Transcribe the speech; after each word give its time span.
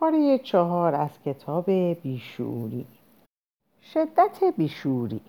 پاره 0.00 0.38
چهار 0.38 0.94
از 0.94 1.10
کتاب 1.24 1.70
بیشوری. 1.70 2.86
شدت 3.82 4.44
بیشوری. 4.56 5.20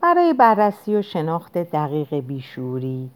برای 0.00 0.32
بررسی 0.32 0.96
و 0.96 1.02
شناخت 1.02 1.58
دقیق 1.58 2.14
بیشوری 2.14 3.10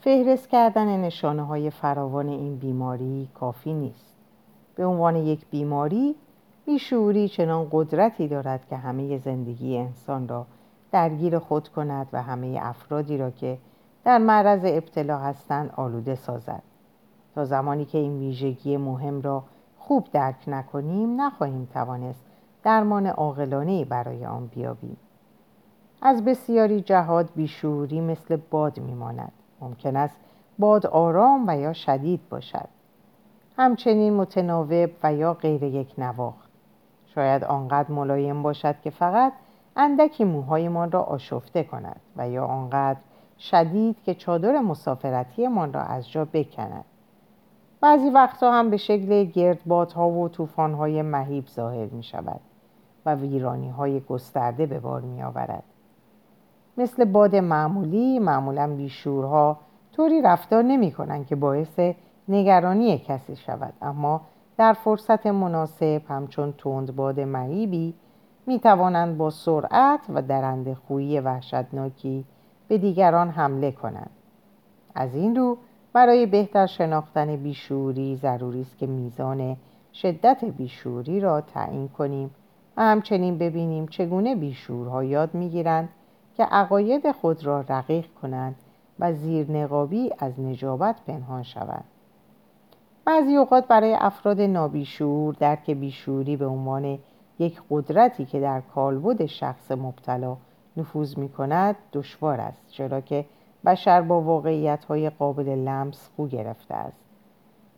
فهرست 0.00 0.48
کردن 0.48 1.00
نشانه 1.00 1.42
های 1.42 1.70
فراوان 1.70 2.28
این 2.28 2.56
بیماری 2.56 3.28
کافی 3.34 3.72
نیست. 3.72 4.14
به 4.76 4.86
عنوان 4.86 5.16
یک 5.16 5.46
بیماری 5.50 6.14
بیشوری 6.66 7.28
چنان 7.28 7.68
قدرتی 7.70 8.28
دارد 8.28 8.66
که 8.68 8.76
همه 8.76 9.18
زندگی 9.18 9.78
انسان 9.78 10.28
را 10.28 10.46
درگیر 10.92 11.38
خود 11.38 11.68
کند 11.68 12.06
و 12.12 12.22
همه 12.22 12.58
افرادی 12.62 13.18
را 13.18 13.30
که 13.30 13.58
در 14.04 14.18
معرض 14.18 14.60
ابتلا 14.64 15.18
هستند 15.18 15.72
آلوده 15.76 16.14
سازد. 16.14 16.62
تا 17.34 17.44
زمانی 17.44 17.84
که 17.84 17.98
این 17.98 18.18
ویژگی 18.18 18.76
مهم 18.76 19.20
را 19.20 19.44
خوب 19.86 20.06
درک 20.12 20.44
نکنیم 20.46 21.20
نخواهیم 21.20 21.68
توانست 21.74 22.24
درمان 22.62 23.06
عاقلانه 23.06 23.84
برای 23.84 24.26
آن 24.26 24.46
بیابیم. 24.46 24.96
از 26.02 26.24
بسیاری 26.24 26.80
جهات 26.80 27.28
بیشوری 27.36 28.00
مثل 28.00 28.36
باد 28.36 28.80
میماند. 28.80 29.32
ممکن 29.60 29.96
است 29.96 30.16
باد 30.58 30.86
آرام 30.86 31.44
و 31.48 31.60
یا 31.60 31.72
شدید 31.72 32.20
باشد. 32.28 32.68
همچنین 33.56 34.14
متناوب 34.14 34.90
و 35.02 35.14
یا 35.14 35.34
غیر 35.34 35.62
یک 35.62 35.94
نواخت. 35.98 36.50
شاید 37.06 37.44
آنقدر 37.44 37.90
ملایم 37.90 38.42
باشد 38.42 38.80
که 38.80 38.90
فقط 38.90 39.32
اندکی 39.76 40.24
موهایمان 40.24 40.90
را 40.92 41.02
آشفته 41.02 41.64
کند 41.64 42.00
و 42.16 42.28
یا 42.28 42.44
آنقدر 42.44 43.00
شدید 43.38 43.96
که 44.04 44.14
چادر 44.14 44.60
مسافرتیمان 44.60 45.72
را 45.72 45.82
از 45.82 46.10
جا 46.10 46.24
بکند. 46.24 46.84
بعضی 47.86 48.10
وقتها 48.10 48.58
هم 48.58 48.70
به 48.70 48.76
شکل 48.76 49.24
گردبادها 49.24 50.08
و 50.08 50.28
طوفانهای 50.28 51.02
مهیب 51.02 51.46
ظاهر 51.46 51.86
می 51.86 52.02
شود 52.02 52.40
و 53.06 53.14
ویرانی 53.14 53.70
های 53.70 54.00
گسترده 54.00 54.66
به 54.66 54.80
بار 54.80 55.00
می 55.00 55.22
آورد. 55.22 55.62
مثل 56.78 57.04
باد 57.04 57.36
معمولی 57.36 58.18
معمولا 58.18 58.76
بیشورها 58.76 59.58
طوری 59.92 60.22
رفتار 60.22 60.62
نمی 60.62 60.92
کنند 60.92 61.26
که 61.26 61.36
باعث 61.36 61.80
نگرانی 62.28 62.98
کسی 62.98 63.36
شود 63.36 63.72
اما 63.82 64.20
در 64.56 64.72
فرصت 64.72 65.26
مناسب 65.26 66.02
همچون 66.08 66.54
تند 66.58 66.96
باد 66.96 67.20
مهیبی 67.20 67.94
می 68.46 68.58
توانند 68.58 69.18
با 69.18 69.30
سرعت 69.30 70.00
و 70.14 70.22
درنده 70.22 70.74
خویی 70.74 71.20
وحشتناکی 71.20 72.24
به 72.68 72.78
دیگران 72.78 73.30
حمله 73.30 73.72
کنند 73.72 74.10
از 74.94 75.14
این 75.14 75.36
رو 75.36 75.58
برای 75.96 76.26
بهتر 76.26 76.66
شناختن 76.66 77.36
بیشوری 77.36 78.16
ضروری 78.16 78.60
است 78.60 78.78
که 78.78 78.86
میزان 78.86 79.56
شدت 79.94 80.44
بیشوری 80.44 81.20
را 81.20 81.40
تعیین 81.40 81.88
کنیم 81.88 82.30
و 82.76 82.82
همچنین 82.82 83.38
ببینیم 83.38 83.86
چگونه 83.86 84.34
بیشورها 84.34 85.04
یاد 85.04 85.34
می‌گیرند 85.34 85.88
که 86.36 86.44
عقاید 86.44 87.12
خود 87.12 87.44
را 87.44 87.64
رقیق 87.68 88.06
کنند 88.22 88.56
و 88.98 89.12
زیر 89.12 89.50
نقابی 89.50 90.10
از 90.18 90.40
نجابت 90.40 90.96
پنهان 91.06 91.42
شوند. 91.42 91.84
بعضی 93.04 93.36
اوقات 93.36 93.68
برای 93.68 93.94
افراد 93.94 94.40
نابیشور 94.40 95.34
درک 95.34 95.70
بیشوری 95.70 96.36
به 96.36 96.46
عنوان 96.46 96.98
یک 97.38 97.62
قدرتی 97.70 98.24
که 98.24 98.40
در 98.40 98.60
کالبد 98.60 99.26
شخص 99.26 99.70
مبتلا 99.70 100.36
نفوذ 100.76 101.18
می 101.18 101.28
کند 101.28 101.76
دشوار 101.92 102.40
است 102.40 102.62
چرا 102.70 103.00
که 103.00 103.24
بشر 103.66 104.00
با 104.00 104.20
واقعیت 104.20 104.84
های 104.84 105.10
قابل 105.10 105.48
لمس 105.48 106.10
خو 106.16 106.26
گرفته 106.26 106.74
است. 106.74 107.00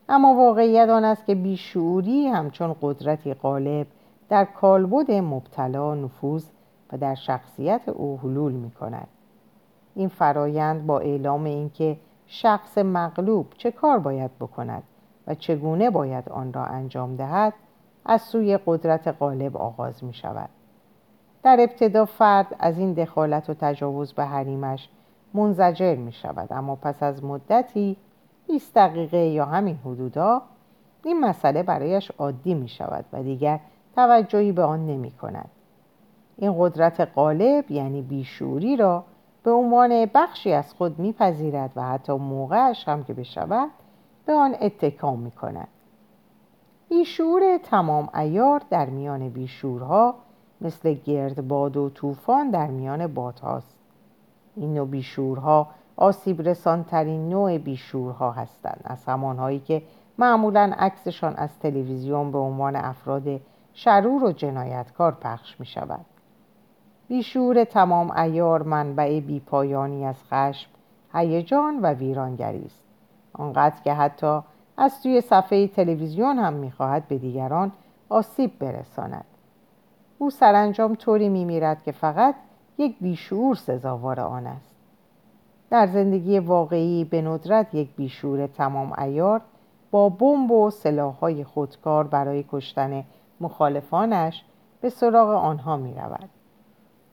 اما 0.08 0.34
واقعیت 0.34 0.88
آن 0.88 1.04
است 1.04 1.26
که 1.26 1.34
بیشعوری 1.34 2.26
همچون 2.26 2.76
قدرتی 2.82 3.34
غالب 3.34 3.86
در 4.28 4.44
کالبد 4.44 5.10
مبتلا 5.10 5.94
نفوذ 5.94 6.44
و 6.92 6.96
در 6.96 7.14
شخصیت 7.14 7.88
او 7.88 8.18
حلول 8.22 8.52
می 8.52 8.70
کند 8.70 9.08
این 9.94 10.08
فرایند 10.08 10.86
با 10.86 10.98
اعلام 10.98 11.44
اینکه 11.44 11.96
شخص 12.26 12.78
مغلوب 12.78 13.46
چه 13.56 13.70
کار 13.70 13.98
باید 13.98 14.30
بکند 14.40 14.82
و 15.26 15.34
چگونه 15.34 15.90
باید 15.90 16.28
آن 16.28 16.52
را 16.52 16.64
انجام 16.64 17.16
دهد 17.16 17.54
از 18.04 18.22
سوی 18.22 18.58
قدرت 18.66 19.08
غالب 19.08 19.56
آغاز 19.56 20.04
می 20.04 20.14
شود 20.14 20.48
در 21.42 21.56
ابتدا 21.60 22.04
فرد 22.04 22.56
از 22.58 22.78
این 22.78 22.92
دخالت 22.92 23.50
و 23.50 23.54
تجاوز 23.54 24.12
به 24.12 24.24
حریمش 24.24 24.88
منزجر 25.34 25.94
می 25.94 26.12
شود 26.12 26.52
اما 26.52 26.76
پس 26.76 27.02
از 27.02 27.24
مدتی 27.24 27.96
20 28.48 28.74
دقیقه 28.74 29.18
یا 29.18 29.44
همین 29.44 29.78
حدودا 29.84 30.42
این 31.04 31.20
مسئله 31.20 31.62
برایش 31.62 32.10
عادی 32.10 32.54
می 32.54 32.68
شود 32.68 33.04
و 33.12 33.22
دیگر 33.22 33.60
توجهی 33.94 34.52
به 34.52 34.62
آن 34.62 34.86
نمی 34.86 35.10
کند 35.10 35.50
این 36.36 36.54
قدرت 36.58 37.00
غالب 37.00 37.70
یعنی 37.70 38.02
بیشوری 38.02 38.76
را 38.76 39.04
به 39.42 39.50
عنوان 39.50 40.06
بخشی 40.14 40.52
از 40.52 40.74
خود 40.74 40.98
میپذیرد 40.98 41.70
و 41.76 41.82
حتی 41.82 42.12
موقعش 42.12 42.88
هم 42.88 43.04
که 43.04 43.14
بشود 43.14 43.70
به 44.26 44.32
آن 44.32 44.54
اتکا 44.60 45.16
می 45.16 45.30
کند 45.30 45.68
بیشور 46.88 47.58
تمام 47.58 48.08
ایار 48.14 48.62
در 48.70 48.86
میان 48.90 49.28
بیشورها 49.28 50.14
مثل 50.60 50.94
گردباد 50.94 51.76
و 51.76 51.90
طوفان 51.90 52.50
در 52.50 52.66
میان 52.66 53.06
بادهاست. 53.06 53.77
این 54.60 54.74
نوع 54.74 54.86
بیشورها 54.86 55.68
آسیب 55.96 56.42
رسانترین 56.42 57.28
نوع 57.28 57.58
بیشورها 57.58 58.32
هستند. 58.32 58.80
از 58.84 59.04
همانهایی 59.04 59.58
که 59.58 59.82
معمولا 60.18 60.72
عکسشان 60.78 61.34
از 61.36 61.58
تلویزیون 61.58 62.32
به 62.32 62.38
عنوان 62.38 62.76
افراد 62.76 63.40
شرور 63.72 64.24
و 64.24 64.32
جنایتکار 64.32 65.12
پخش 65.20 65.60
می 65.60 65.66
شود 65.66 66.04
بیشور 67.08 67.64
تمام 67.64 68.10
ایار 68.10 68.62
منبع 68.62 69.20
بیپایانی 69.20 70.06
از 70.06 70.24
خشم 70.24 70.70
هیجان 71.14 71.78
و 71.82 71.92
ویرانگری 71.92 72.64
است. 72.64 72.84
آنقدر 73.32 73.82
که 73.84 73.92
حتی 73.92 74.40
از 74.76 75.02
توی 75.02 75.20
صفحه 75.20 75.68
تلویزیون 75.68 76.38
هم 76.38 76.52
می‌خواهد 76.52 77.08
به 77.08 77.18
دیگران 77.18 77.72
آسیب 78.08 78.58
برساند. 78.58 79.24
او 80.18 80.30
سرانجام 80.30 80.94
طوری 80.94 81.28
میمیرد 81.28 81.82
که 81.82 81.92
فقط 81.92 82.34
یک 82.78 82.96
بیشعور 83.00 83.54
سزاوار 83.54 84.20
آن 84.20 84.46
است 84.46 84.74
در 85.70 85.86
زندگی 85.86 86.38
واقعی 86.38 87.04
به 87.04 87.22
ندرت 87.22 87.74
یک 87.74 87.88
بیشور 87.96 88.46
تمام 88.46 88.92
ایار 88.98 89.40
با 89.90 90.08
بمب 90.08 90.50
و 90.50 90.70
سلاحهای 90.70 91.44
خودکار 91.44 92.06
برای 92.06 92.44
کشتن 92.52 93.04
مخالفانش 93.40 94.44
به 94.80 94.90
سراغ 94.90 95.28
آنها 95.28 95.76
می 95.76 95.94
رود. 95.94 96.28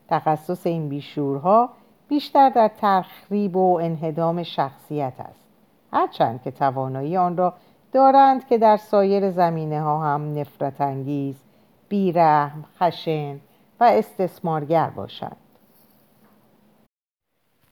تخصص 0.07 0.67
این 0.67 0.89
بیشورها 0.89 1.69
بیشتر 2.07 2.49
در 2.49 2.71
تخریب 2.81 3.55
و 3.55 3.79
انهدام 3.81 4.43
شخصیت 4.43 5.13
است 5.19 5.45
هرچند 5.93 6.41
که 6.41 6.51
توانایی 6.51 7.17
آن 7.17 7.37
را 7.37 7.53
دارند 7.91 8.47
که 8.47 8.57
در 8.57 8.77
سایر 8.77 9.31
زمینه 9.31 9.81
ها 9.81 9.99
هم 9.99 10.33
نفرت 10.39 10.81
انگیز، 10.81 11.43
بیرحم، 11.89 12.65
خشن 12.79 13.39
و 13.79 13.83
استثمارگر 13.83 14.89
باشند. 14.89 15.37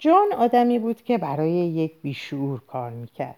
جان 0.03 0.33
آدمی 0.37 0.79
بود 0.79 1.03
که 1.03 1.17
برای 1.17 1.51
یک 1.51 2.01
بیشعور 2.01 2.61
کار 2.67 2.91
می‌کرد. 2.91 3.35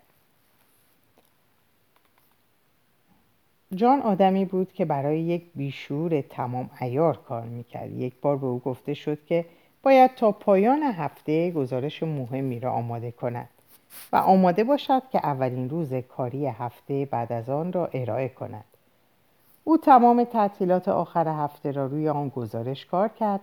جان 3.75 4.01
آدمی 4.01 4.45
بود 4.45 4.73
که 4.73 4.85
برای 4.85 5.19
یک 5.19 5.43
بیشور 5.55 6.21
تمام 6.21 6.69
ایار 6.81 7.17
کار 7.17 7.43
می‌کرد. 7.43 7.91
یک 7.91 8.13
بار 8.21 8.37
به 8.37 8.45
او 8.45 8.59
گفته 8.59 8.93
شد 8.93 9.25
که 9.25 9.45
باید 9.83 10.15
تا 10.15 10.31
پایان 10.31 10.83
هفته 10.83 11.51
گزارش 11.51 12.03
مهمی 12.03 12.59
را 12.59 12.71
آماده 12.71 13.11
کند. 13.11 13.49
و 14.11 14.15
آماده 14.15 14.63
باشد 14.63 15.01
که 15.11 15.19
اولین 15.23 15.69
روز 15.69 15.93
کاری 15.93 16.47
هفته 16.47 17.05
بعد 17.05 17.31
از 17.33 17.49
آن 17.49 17.73
را 17.73 17.89
ارائه 17.93 18.29
کند 18.29 18.65
او 19.63 19.77
تمام 19.77 20.23
تعطیلات 20.23 20.87
آخر 20.87 21.27
هفته 21.27 21.71
را 21.71 21.85
روی 21.85 22.09
آن 22.09 22.29
گزارش 22.29 22.85
کار 22.85 23.07
کرد 23.07 23.41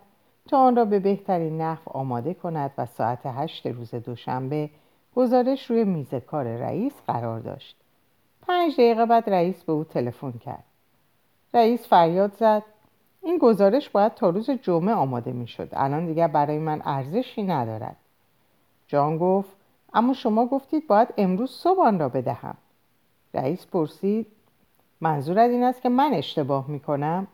تا 0.49 0.59
آن 0.59 0.77
را 0.77 0.85
به 0.85 0.99
بهترین 1.01 1.61
نحو 1.61 1.83
آماده 1.87 2.35
کند 2.35 2.71
و 2.79 2.87
ساعت 2.87 3.21
هشت 3.25 3.67
روز 3.67 3.95
دوشنبه 3.95 4.71
گزارش 5.17 5.71
روی 5.71 5.85
میز 5.85 6.15
کار 6.15 6.45
رئیس 6.45 6.93
قرار 7.07 7.41
داشت. 7.41 7.77
پنج 8.47 8.73
دقیقه 8.75 9.07
بعد 9.07 9.31
رئیس 9.31 9.65
به 9.65 9.73
او 9.73 9.85
تلفن 9.85 10.33
کرد. 10.33 10.65
رئیس 11.55 11.89
فریاد 11.89 12.33
زد. 12.39 12.63
این 13.23 13.39
گزارش 13.39 13.91
باید 13.91 14.15
تا 14.15 14.31
روز 14.31 14.51
جمعه 14.51 14.95
آماده 14.95 15.33
می 15.33 15.47
شد 15.49 15.69
الان 15.73 16.07
دیگر 16.07 16.29
برای 16.29 16.59
من 16.59 16.83
ارزشی 16.85 17.43
ندارد. 17.43 17.97
جان 18.87 19.19
گفت 19.19 19.57
اما 19.95 20.15
شما 20.15 20.47
گفتید 20.47 20.87
باید 20.87 21.09
امروز 21.17 21.51
صبح 21.51 21.81
آن 21.81 21.99
را 21.99 22.09
بدهم. 22.09 22.57
رئیس 23.35 23.67
پرسید 23.67 24.27
منظورت 25.01 25.51
این 25.51 25.63
است 25.63 25.83
که 25.83 25.89
من 25.89 26.15
اشتباه 26.15 26.69
می 26.69 26.81
کنم؟ 26.81 27.27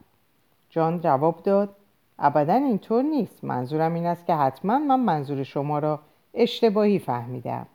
جان 0.71 1.01
جواب 1.01 1.43
داد. 1.43 1.77
ابدا 2.19 2.55
اینطور 2.55 3.03
نیست. 3.03 3.45
منظورم 3.45 3.95
این 3.95 4.07
است 4.07 4.27
که 4.27 4.35
حتما 4.35 4.79
من 4.79 5.01
منظور 5.01 5.43
شما 5.43 5.79
را 5.79 6.01
اشتباهی 6.35 6.99
فهمیدم. 6.99 7.67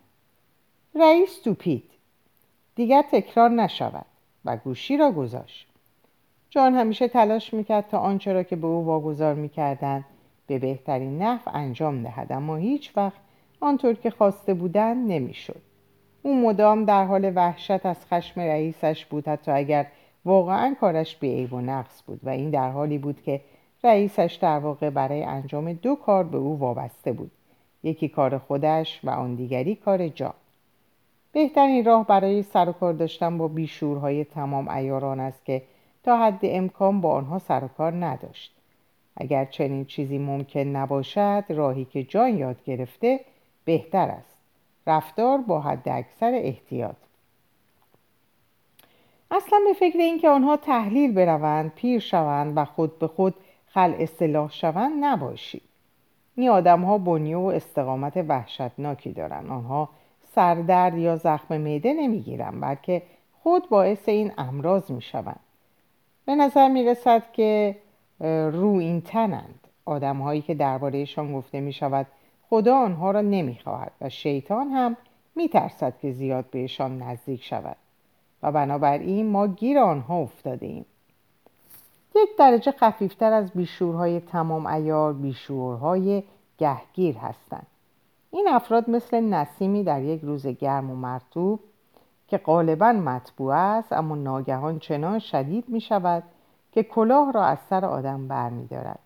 رئیس 0.96 1.42
توپید 1.42 1.84
دیگر 2.76 3.04
تکرار 3.12 3.50
نشود 3.50 4.06
و 4.46 4.58
گوشی 4.58 4.98
را 4.98 5.12
گذاشت. 5.12 5.68
جان 6.50 6.74
همیشه 6.74 7.08
تلاش 7.08 7.54
می‌کرد 7.54 7.88
تا 7.88 8.00
آنچه 8.00 8.34
را 8.34 8.44
که 8.44 8.56
به 8.56 8.68
او 8.68 8.86
واگذار 8.86 9.34
می‌کردند 9.34 10.06
به 10.48 10.60
بهترین 10.60 11.22
نحو 11.22 11.50
انجام 11.54 12.04
دهد 12.04 12.32
اما 12.32 12.56
هیچ 12.56 12.98
وقت 12.98 13.22
آنطور 13.60 13.94
که 13.94 14.10
خواسته 14.10 14.54
بودند 14.54 15.12
نمی‌شد. 15.12 15.62
او 16.22 16.42
مدام 16.42 16.86
در 16.86 17.06
حال 17.06 17.32
وحشت 17.36 17.86
از 17.86 18.06
خشم 18.06 18.42
رئیسش 18.42 19.06
بود 19.06 19.28
حتی 19.28 19.52
اگر 19.52 19.88
واقعا 20.26 20.76
کارش 20.82 21.16
به 21.16 21.28
عیب 21.28 21.54
و 21.54 21.62
نقص 21.62 22.04
بود 22.08 22.20
و 22.24 22.30
این 22.30 22.50
در 22.50 22.70
حالی 22.70 22.98
بود 22.98 23.22
که 23.22 23.42
رئیسش 23.84 24.38
در 24.42 24.60
واقع 24.60 24.90
برای 24.90 25.24
انجام 25.24 25.74
دو 25.74 25.96
کار 25.96 26.24
به 26.24 26.38
او 26.38 26.60
وابسته 26.60 27.12
بود. 27.12 27.32
یکی 27.84 28.08
کار 28.08 28.38
خودش 28.38 29.00
و 29.04 29.10
آن 29.10 29.36
دیگری 29.36 29.76
کار 29.76 30.08
جان 30.08 30.34
بهترین 31.32 31.86
راه 31.86 32.08
برای 32.08 32.44
سر 32.44 32.70
و 32.70 32.72
کار 32.72 32.94
داشتن 32.94 33.38
با 33.38 33.48
بیشورهای 33.48 34.24
تمام 34.24 34.68
ایاران 34.68 35.20
است 35.20 35.46
که 35.46 35.62
تا 36.04 36.18
حد 36.18 36.40
امکان 36.44 37.02
با 37.02 37.12
آنها 37.14 37.40
سر 37.40 37.64
و 37.64 37.68
کار 37.68 38.06
نداشت. 38.06 38.56
اگر 39.18 39.46
چنین 39.46 39.86
چیزی 39.86 40.18
ممکن 40.18 40.60
نباشد 40.60 41.44
راهی 41.50 41.86
که 41.86 42.04
جان 42.04 42.38
یاد 42.38 42.64
گرفته 42.64 43.20
بهتر 43.66 44.10
است. 44.10 44.38
رفتار 44.88 45.38
با 45.38 45.62
حد 45.62 45.90
اکثر 45.90 46.32
احتیاط. 46.34 46.96
اصلا 49.32 49.60
به 49.66 49.74
فکر 49.74 49.98
اینکه 49.98 50.30
آنها 50.30 50.58
تحلیل 50.58 51.14
بروند 51.14 51.72
پیر 51.76 52.00
شوند 52.00 52.54
و 52.58 52.66
خود 52.66 53.00
به 53.00 53.08
خود 53.08 53.36
خل 53.74 53.94
اصلاح 54.00 54.52
شوند 54.52 54.94
نباشید. 55.00 55.62
این 56.36 56.50
آدم 56.50 56.82
ها 56.82 56.98
بنیه 56.98 57.38
و 57.38 57.46
استقامت 57.46 58.18
وحشتناکی 58.28 59.12
دارند 59.12 59.50
آنها 59.50 59.90
سردرد 60.36 60.98
یا 60.98 61.16
زخم 61.16 61.58
معده 61.58 61.94
نمی‌گیرند 61.94 62.62
بلکه 62.62 63.02
خود 63.44 63.70
باعث 63.70 64.10
این 64.10 64.32
امراض 64.38 64.92
می‌شوند. 64.92 65.40
به 66.26 66.36
نظر 66.36 66.68
می 66.68 66.84
رسد 66.84 67.24
که 67.32 67.76
رو 68.54 68.76
این 68.80 69.02
تنند 69.02 69.68
آدم 69.86 70.18
هایی 70.18 70.42
که 70.42 70.54
دربارهشان 70.54 71.34
گفته 71.34 71.60
می 71.60 71.74
شود 71.74 72.08
خدا 72.50 72.78
آنها 72.78 73.12
را 73.12 73.22
نمی 73.22 73.60
خواهد 73.64 73.92
و 74.02 74.10
شیطان 74.10 74.68
هم 74.68 74.98
می 75.36 75.50
ترسد 75.50 75.94
که 76.02 76.12
زیاد 76.12 76.46
بهشان 76.52 77.02
نزدیک 77.02 77.44
شود. 77.44 77.78
و 78.44 78.52
بنابراین 78.52 79.26
ما 79.26 79.48
گیر 79.48 79.80
آنها 79.80 80.18
افتاده 80.18 80.66
ایم. 80.66 80.86
یک 82.16 82.30
درجه 82.38 82.72
خفیفتر 82.72 83.34
از 83.34 83.52
بیشورهای 83.52 84.20
تمام 84.20 84.66
ایار 84.66 85.14
بیشورهای 85.14 86.24
گهگیر 86.58 87.18
هستند 87.18 87.68
این 88.32 88.48
افراد 88.48 88.90
مثل 88.90 89.20
نسیمی 89.20 89.84
در 89.84 90.02
یک 90.02 90.22
روز 90.22 90.48
گرم 90.48 90.92
و 90.92 90.96
مرتوب 90.96 91.60
که 92.28 92.38
غالبا 92.38 92.92
مطبوع 92.92 93.54
است 93.54 93.94
اما 93.94 94.16
ناگهان 94.16 94.80
چنان 94.80 95.20
شدید 95.20 95.70
می 95.70 95.82
شود 95.82 96.24
که 96.72 96.84
کلاه 96.84 97.32
را 97.32 97.44
از 97.44 97.58
سر 97.70 97.86
آدم 97.86 98.28
بر 98.28 98.50
می 98.50 98.68
دارد. 98.68 99.00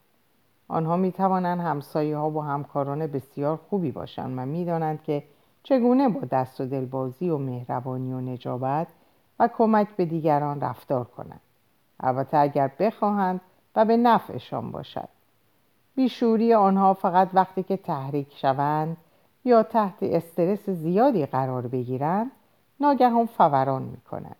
آنها 0.67 0.97
می 0.97 1.11
توانند 1.11 1.59
همسایه 1.59 2.17
ها 2.17 2.29
و 2.29 2.43
همکاران 2.43 3.07
بسیار 3.07 3.59
خوبی 3.69 3.91
باشند 3.91 4.37
و 4.37 4.45
می 4.45 4.65
دانند 4.65 5.03
که 5.03 5.23
چگونه 5.63 6.09
با 6.09 6.21
دست 6.31 6.61
و 6.61 6.65
دلبازی 6.65 7.29
و 7.29 7.37
مهربانی 7.37 8.13
و 8.13 8.19
نجابت 8.21 8.87
و 9.39 9.49
کمک 9.57 9.87
به 9.95 10.05
دیگران 10.05 10.61
رفتار 10.61 11.03
کنند. 11.03 11.41
البته 11.99 12.37
اگر 12.37 12.71
بخواهند 12.79 13.41
و 13.75 13.85
به 13.85 13.97
نفعشان 13.97 14.71
باشد. 14.71 15.09
بیشوری 15.95 16.53
آنها 16.53 16.93
فقط 16.93 17.29
وقتی 17.33 17.63
که 17.63 17.77
تحریک 17.77 18.37
شوند 18.37 18.97
یا 19.45 19.63
تحت 19.63 19.97
استرس 20.01 20.69
زیادی 20.69 21.25
قرار 21.25 21.67
بگیرند 21.67 22.31
ناگهان 22.79 23.25
فوران 23.25 23.81
می 23.81 23.97
کنند. 24.11 24.35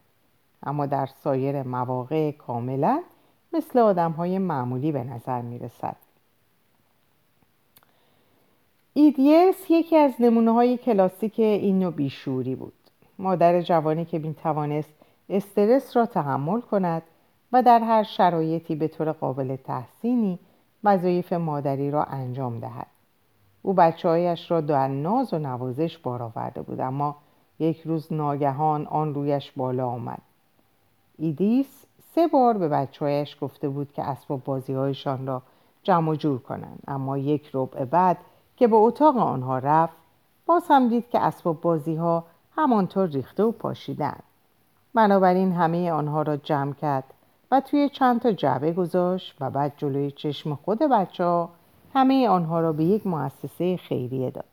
اما 0.64 0.86
در 0.86 1.06
سایر 1.06 1.64
مواقع 1.64 2.32
کاملا 2.32 3.02
مثل 3.54 3.80
آدم 3.80 4.12
های 4.12 4.40
معمولی 4.40 4.92
به 4.92 5.04
نظر 5.04 5.42
می 5.42 5.60
رسد. 5.60 5.96
ایدیس 8.94 9.72
یکی 9.72 9.98
از 9.98 10.14
نمونه 10.20 10.52
های 10.52 10.78
کلاسیک 10.78 11.40
این 11.40 11.80
نوع 11.80 11.92
بیشوری 11.92 12.56
بود. 12.56 12.74
مادر 13.20 13.62
جوانی 13.62 14.06
که 14.06 14.20
می 14.20 14.34
توانست 14.34 14.94
استرس 15.30 15.98
را 15.98 16.06
تحمل 16.06 16.62
کند 16.62 17.02
و 17.52 17.64
در 17.64 17.80
هر 17.80 18.04
شرایطی 18.04 18.76
به 18.76 18.88
طور 18.88 19.12
قابل 19.12 19.56
تحسینی 19.56 20.40
وظایف 20.84 21.34
مادری 21.34 21.92
را 21.92 22.04
انجام 22.04 22.60
دهد. 22.60 22.88
او 23.62 23.74
بچه 23.74 24.36
را 24.50 24.62
در 24.62 24.88
ناز 24.88 25.34
و 25.34 25.40
نوازش 25.40 25.98
بار 25.98 26.24
آورده 26.24 26.62
بود 26.62 26.80
اما 26.80 27.16
یک 27.60 27.82
روز 27.82 28.14
ناگهان 28.14 28.88
آن 28.88 29.14
رویش 29.14 29.52
بالا 29.52 29.88
آمد 29.88 30.22
ایدیس 31.18 31.86
سه 32.00 32.28
بار 32.28 32.58
به 32.58 32.68
بچههایش 32.68 33.38
گفته 33.42 33.70
بود 33.70 33.94
که 33.94 34.04
اسباب 34.04 34.44
بازی 34.44 34.74
هایشان 34.74 35.28
را 35.28 35.42
جمع 35.84 36.16
جور 36.16 36.40
کنند 36.40 36.84
اما 36.88 37.18
یک 37.18 37.50
ربع 37.54 37.86
بعد 37.86 38.18
که 38.58 38.68
به 38.68 38.76
اتاق 38.76 39.18
آنها 39.18 39.58
رفت 39.58 39.98
باز 40.46 40.64
هم 40.70 40.88
دید 40.88 41.10
که 41.10 41.20
اسباب 41.20 41.62
بازی 41.62 41.96
ها 41.96 42.24
همانطور 42.56 43.08
ریخته 43.08 43.44
و 43.44 43.52
پاشیدند 43.52 44.24
بنابراین 44.94 45.52
همه 45.52 45.92
آنها 45.92 46.22
را 46.22 46.38
جمع 46.38 46.74
کرد 46.74 47.14
و 47.52 47.62
توی 47.62 47.90
چند 47.90 48.22
تا 48.22 48.32
جعبه 48.32 48.74
گذاشت 48.74 49.36
و 49.40 49.50
بعد 49.50 49.74
جلوی 49.78 50.12
چشم 50.12 50.56
خود 50.56 50.80
بچه 50.80 51.24
ها 51.24 51.50
همه 51.94 52.28
آنها 52.28 52.60
را 52.60 52.74
به 52.74 52.84
یک 52.84 53.08
مؤسسه 53.08 53.78
خیریه 53.78 54.32
داد 54.32 54.46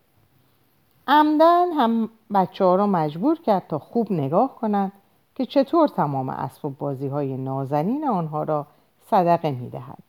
عمدن 1.09 1.73
هم 1.73 2.09
بچه 2.35 2.65
ها 2.65 2.75
را 2.75 2.87
مجبور 2.87 3.39
کرد 3.39 3.67
تا 3.69 3.79
خوب 3.79 4.13
نگاه 4.13 4.55
کنند 4.55 4.93
که 5.35 5.47
چطور 5.47 5.89
تمام 5.89 6.29
اسباب 6.29 6.79
بازی 6.79 7.09
های 7.09 7.37
نازنین 7.37 8.09
آنها 8.09 8.43
را 8.43 8.67
صدقه 9.11 9.51
می 9.51 9.71
دهد. 9.71 10.03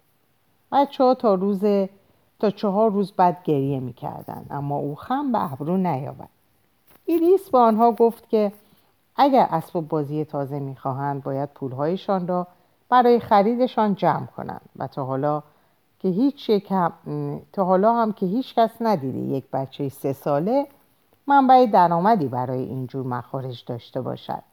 بچه 0.71 1.03
ها 1.03 1.13
تا 1.13 1.33
روز 1.33 1.65
تا 2.39 2.49
چهار 2.49 2.91
روز 2.91 3.11
بعد 3.11 3.43
گریه 3.43 3.79
می 3.79 3.93
کردن. 3.93 4.45
اما 4.49 4.75
او 4.75 4.95
خم 4.95 5.31
به 5.31 5.53
ابرو 5.53 5.77
نیاورد. 5.77 6.29
ایریس 7.05 7.49
با 7.49 7.63
آنها 7.63 7.91
گفت 7.91 8.29
که 8.29 8.51
اگر 9.15 9.47
اسباب 9.51 9.87
بازی 9.87 10.25
تازه 10.25 10.59
می 10.59 10.75
خواهند 10.75 11.23
باید 11.23 11.49
پولهایشان 11.49 12.27
را 12.27 12.47
برای 12.89 13.19
خریدشان 13.19 13.95
جمع 13.95 14.25
کنند 14.25 14.69
و 14.75 14.87
تا 14.87 15.05
حالا 15.05 15.43
که 15.99 16.07
هیچ 16.07 16.49
هم... 16.49 16.93
تا 17.53 17.65
حالا 17.65 17.95
هم 17.95 18.13
که 18.13 18.25
هیچ 18.25 18.55
کس 18.55 18.81
ندیده 18.81 19.19
یک 19.19 19.43
بچه 19.53 19.89
سه 19.89 20.13
ساله 20.13 20.67
منبع 21.27 21.65
درآمدی 21.65 22.27
برای 22.27 22.63
اینجور 22.63 23.05
مخارج 23.05 23.63
داشته 23.67 24.01
باشد. 24.01 24.43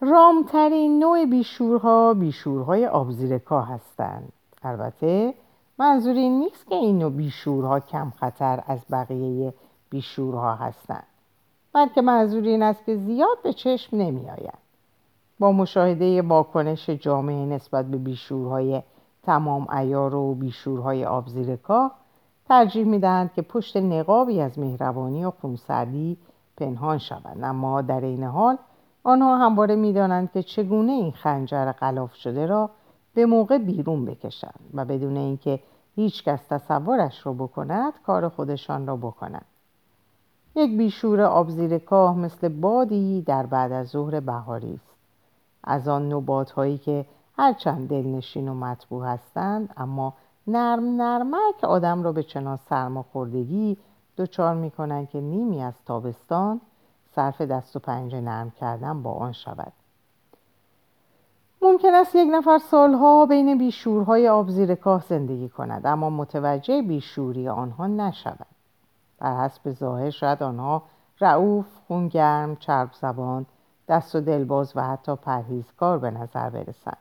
رامترین 0.00 0.98
نوع 0.98 1.26
بیشورها 1.26 2.14
بیشورهای 2.14 2.86
آبزیرکا 2.86 3.62
هستند. 3.62 4.32
البته 4.62 5.34
منظور 5.78 6.14
این 6.14 6.38
نیست 6.38 6.66
که 6.66 6.74
این 6.74 6.98
نوع 6.98 7.12
بیشورها 7.12 7.80
کم 7.80 8.12
خطر 8.20 8.62
از 8.66 8.78
بقیه 8.90 9.54
بیشورها 9.90 10.54
هستند. 10.54 11.06
بلکه 11.72 12.02
منظور 12.02 12.42
این 12.42 12.62
است 12.62 12.84
که 12.84 12.96
زیاد 12.96 13.42
به 13.42 13.52
چشم 13.52 13.96
نمی 13.96 14.30
آید. 14.30 14.65
با 15.38 15.52
مشاهده 15.52 16.22
واکنش 16.22 16.90
جامعه 16.90 17.46
نسبت 17.46 17.86
به 17.86 17.96
بیشورهای 17.96 18.82
تمام 19.22 19.70
ایار 19.70 20.14
و 20.14 20.34
بیشورهای 20.34 21.04
آبزیرکا 21.04 21.90
ترجیح 22.48 22.84
می‌دهند 22.84 23.32
که 23.32 23.42
پشت 23.42 23.76
نقابی 23.76 24.40
از 24.40 24.58
مهربانی 24.58 25.24
و 25.24 25.30
خونسردی 25.30 26.16
پنهان 26.56 26.98
شوند. 26.98 27.40
اما 27.42 27.82
در 27.82 28.00
این 28.00 28.24
حال 28.24 28.58
آنها 29.04 29.38
همواره 29.38 29.76
می‌دانند 29.76 30.32
که 30.32 30.42
چگونه 30.42 30.92
این 30.92 31.12
خنجر 31.12 31.72
غلاف 31.72 32.14
شده 32.14 32.46
را 32.46 32.70
به 33.14 33.26
موقع 33.26 33.58
بیرون 33.58 34.04
بکشند 34.04 34.60
و 34.74 34.84
بدون 34.84 35.16
اینکه 35.16 35.60
هیچ 35.96 36.24
کس 36.24 36.46
تصورش 36.46 37.26
را 37.26 37.32
بکند 37.32 37.92
کار 38.06 38.28
خودشان 38.28 38.86
را 38.86 38.96
بکنند. 38.96 39.46
یک 40.54 40.76
بیشور 40.78 41.20
آبزیرکاه 41.20 42.18
مثل 42.18 42.48
بادی 42.48 43.22
در 43.22 43.46
بعد 43.46 43.72
از 43.72 43.88
ظهر 43.88 44.20
بهاری 44.20 44.74
است. 44.74 44.95
از 45.66 45.88
آن 45.88 46.08
نوبات 46.08 46.50
هایی 46.50 46.78
که 46.78 47.06
هرچند 47.38 47.88
دلنشین 47.88 48.48
و 48.48 48.54
مطبوع 48.54 49.06
هستند 49.06 49.74
اما 49.76 50.14
نرم 50.46 51.02
نرمک 51.02 51.64
آدم 51.64 52.02
را 52.02 52.12
به 52.12 52.22
چنان 52.22 52.56
سرماخوردگی 52.56 53.76
دچار 54.16 54.54
می‌کنند 54.54 55.08
که 55.08 55.20
نیمی 55.20 55.62
از 55.62 55.74
تابستان 55.86 56.60
صرف 57.14 57.40
دست 57.40 57.76
و 57.76 57.78
پنجه 57.78 58.20
نرم 58.20 58.50
کردن 58.50 59.02
با 59.02 59.12
آن 59.12 59.32
شود. 59.32 59.72
ممکن 61.62 61.94
است 61.94 62.14
یک 62.14 62.28
نفر 62.32 62.58
سالها 62.58 63.26
بین 63.26 63.58
بیشورهای 63.58 64.28
آب 64.28 64.48
زیر 64.50 64.74
کاه 64.74 65.04
زندگی 65.08 65.48
کند 65.48 65.86
اما 65.86 66.10
متوجه 66.10 66.82
بیشوری 66.82 67.48
آنها 67.48 67.86
نشود. 67.86 68.46
بر 69.18 69.44
حسب 69.44 69.72
ظاهر 69.72 70.10
شاید 70.10 70.42
آنها 70.42 70.82
رعوف، 71.20 71.66
خونگرم، 71.88 72.56
چرب 72.56 72.90
زبان، 72.92 73.46
دست 73.88 74.14
و 74.14 74.20
دلباز 74.20 74.72
و 74.74 74.82
حتی 74.82 75.16
پرهیزکار 75.16 75.98
به 75.98 76.10
نظر 76.10 76.50
برسند 76.50 76.98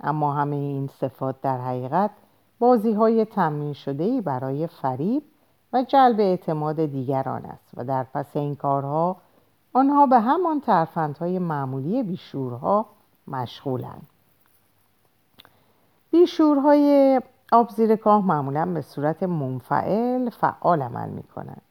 اما 0.00 0.32
همه 0.32 0.56
این 0.56 0.86
صفات 0.86 1.40
در 1.40 1.58
حقیقت 1.58 2.10
بازی 2.58 2.92
های 2.92 3.24
تمرین 3.24 3.72
شده 3.72 4.04
ای 4.04 4.20
برای 4.20 4.66
فریب 4.66 5.22
و 5.72 5.82
جلب 5.82 6.20
اعتماد 6.20 6.84
دیگران 6.84 7.44
است 7.44 7.70
و 7.76 7.84
در 7.84 8.02
پس 8.02 8.36
این 8.36 8.56
کارها 8.56 9.16
آنها 9.72 10.06
به 10.06 10.20
همان 10.20 10.60
ترفندهای 10.60 11.38
معمولی 11.38 12.02
بیشورها 12.02 12.86
مشغولند 13.28 14.06
بیشورهای 16.10 17.20
آب 17.52 17.70
زیر 17.70 17.96
کاه 17.96 18.26
معمولا 18.26 18.66
به 18.66 18.80
صورت 18.80 19.22
منفعل 19.22 20.30
فعال 20.30 20.82
عمل 20.82 21.08
می 21.08 21.22
کنند. 21.22 21.62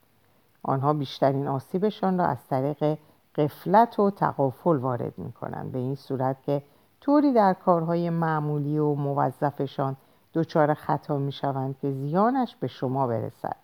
آنها 0.64 0.94
بیشترین 0.94 1.48
آسیبشان 1.48 2.18
را 2.18 2.26
از 2.26 2.48
طریق 2.48 2.98
قفلت 3.38 4.00
و 4.00 4.12
تقافل 4.12 4.78
وارد 4.78 5.14
می 5.18 5.32
کنند 5.32 5.72
به 5.72 5.80
این 5.80 5.96
صورت 5.96 6.44
که 6.44 6.62
طوری 7.02 7.34
در 7.34 7.54
کارهای 7.54 8.10
معمولی 8.10 8.78
و 8.78 8.94
موظفشان 8.94 9.96
دچار 10.34 10.74
خطا 10.74 11.18
می 11.18 11.32
شوند 11.32 11.76
که 11.82 11.92
زیانش 11.92 12.56
به 12.56 12.68
شما 12.68 13.08
برسد. 13.08 13.56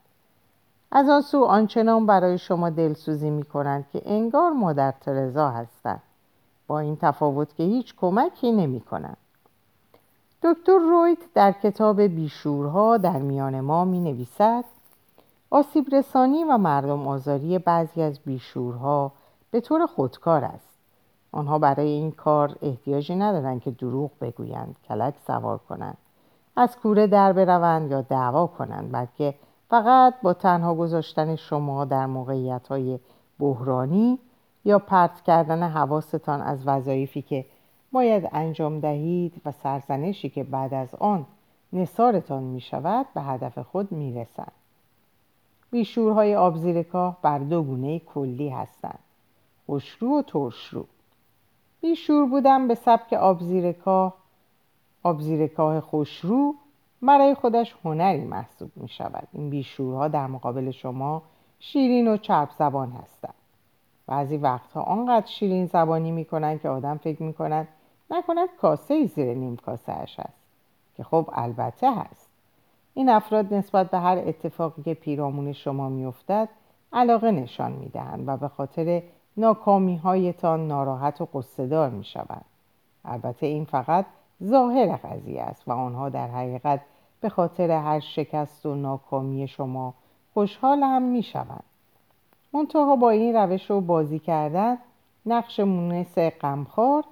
از 0.91 1.09
آن 1.09 1.21
سو 1.21 1.43
آنچنان 1.43 2.05
برای 2.05 2.37
شما 2.37 2.69
دلسوزی 2.69 3.29
می 3.29 3.43
کنند 3.43 3.85
که 3.93 4.01
انگار 4.05 4.51
مادر 4.51 4.91
ترزا 4.91 5.49
هستند. 5.49 6.01
با 6.67 6.79
این 6.79 6.97
تفاوت 7.01 7.55
که 7.55 7.63
هیچ 7.63 7.95
کمکی 7.95 8.51
نمی 8.51 8.79
کنند 8.79 9.17
دکتر 10.43 10.77
رویت 10.77 11.17
در 11.33 11.51
کتاب 11.51 12.01
بیشورها 12.01 12.97
در 12.97 13.19
میان 13.19 13.59
ما 13.59 13.85
می 13.85 13.99
نویسد 13.99 14.65
آسیب 15.49 15.95
رسانی 15.95 16.43
و 16.43 16.57
مردم 16.57 17.07
آزاری 17.07 17.59
بعضی 17.59 18.01
از 18.01 18.19
بیشورها 18.19 19.11
به 19.53 19.61
طور 19.61 19.85
خودکار 19.85 20.43
است 20.43 20.69
آنها 21.31 21.59
برای 21.59 21.87
این 21.87 22.11
کار 22.11 22.55
احتیاجی 22.61 23.15
ندارند 23.15 23.61
که 23.61 23.71
دروغ 23.71 24.11
بگویند 24.21 24.75
کلک 24.87 25.13
سوار 25.27 25.57
کنند 25.57 25.97
از 26.55 26.77
کوره 26.77 27.07
در 27.07 27.33
بروند 27.33 27.91
یا 27.91 28.01
دعوا 28.01 28.47
کنند 28.47 28.91
بلکه 28.91 29.35
فقط 29.69 30.13
با 30.21 30.33
تنها 30.33 30.75
گذاشتن 30.75 31.35
شما 31.35 31.85
در 31.85 32.05
موقعیت 32.05 32.67
های 32.67 32.99
بحرانی 33.39 34.19
یا 34.65 34.79
پرت 34.79 35.21
کردن 35.21 35.63
حواستان 35.63 36.41
از 36.41 36.67
وظایفی 36.67 37.21
که 37.21 37.45
باید 37.91 38.29
انجام 38.31 38.79
دهید 38.79 39.41
و 39.45 39.51
سرزنشی 39.51 40.29
که 40.29 40.43
بعد 40.43 40.73
از 40.73 40.95
آن 40.95 41.25
نصارتان 41.73 42.43
می 42.43 42.61
شود 42.61 43.05
به 43.15 43.21
هدف 43.21 43.57
خود 43.59 43.91
می 43.91 44.13
رسند. 44.13 44.51
بیشورهای 45.71 46.35
آبزیرکاه 46.35 47.17
بر 47.21 47.39
دو 47.39 47.63
گونه 47.63 47.99
کلی 47.99 48.49
هستند. 48.49 49.02
خوشرو 49.65 50.19
و 50.19 50.21
ترشرو. 50.21 50.85
بیشور 51.81 52.25
بودن 52.25 52.67
به 52.67 52.75
سبک 52.75 53.13
آبزیرکاه 53.13 54.13
آبزیرکاه 55.03 55.79
خوشرو 55.79 56.55
برای 57.01 57.33
خودش 57.33 57.75
هنری 57.83 58.25
محسوب 58.25 58.71
می 58.75 58.87
شود. 58.87 59.27
این 59.31 59.49
بیشورها 59.49 60.07
در 60.07 60.27
مقابل 60.27 60.71
شما 60.71 61.21
شیرین 61.59 62.07
و 62.07 62.17
چرب 62.17 62.49
زبان 62.59 62.91
هستند. 62.91 63.33
بعضی 64.07 64.37
وقتها 64.37 64.81
آنقدر 64.81 65.25
شیرین 65.25 65.65
زبانی 65.65 66.11
می 66.11 66.25
کنند 66.25 66.61
که 66.61 66.69
آدم 66.69 66.97
فکر 66.97 67.23
می 67.23 67.33
کند 67.33 67.67
نکند 68.11 68.49
کاسه 68.61 69.05
زیر 69.05 69.33
نیم 69.33 69.55
کاسه 69.55 69.91
اش 69.91 70.19
هست. 70.19 70.43
که 70.97 71.03
خب 71.03 71.29
البته 71.33 71.95
هست. 71.95 72.29
این 72.93 73.09
افراد 73.09 73.53
نسبت 73.53 73.91
به 73.91 73.99
هر 73.99 74.17
اتفاقی 74.17 74.83
که 74.83 74.93
پیرامون 74.93 75.53
شما 75.53 75.89
میافتد 75.89 76.49
علاقه 76.93 77.31
نشان 77.31 77.71
می 77.71 77.89
دهند 77.89 78.23
و 78.27 78.37
به 78.37 78.47
خاطر 78.47 79.03
ناکامی 79.37 79.95
هایتان 79.95 80.67
ناراحت 80.67 81.21
و 81.21 81.27
قصدار 81.33 81.89
می 81.89 82.03
شوند. 82.03 82.45
البته 83.05 83.45
این 83.45 83.65
فقط 83.65 84.05
ظاهر 84.43 84.95
قضیه 84.95 85.41
است 85.41 85.67
و 85.67 85.71
آنها 85.71 86.09
در 86.09 86.27
حقیقت 86.27 86.81
به 87.21 87.29
خاطر 87.29 87.71
هر 87.71 87.99
شکست 87.99 88.65
و 88.65 88.75
ناکامی 88.75 89.47
شما 89.47 89.93
خوشحال 90.33 90.83
هم 90.83 91.01
می 91.01 91.23
شوند. 91.23 91.63
منتها 92.53 92.95
با 92.95 93.09
این 93.09 93.35
روش 93.35 93.69
رو 93.69 93.81
بازی 93.81 94.19
کردن 94.19 94.77
نقش 95.25 95.59
مونس 95.59 96.17
غمخوار 96.17 97.03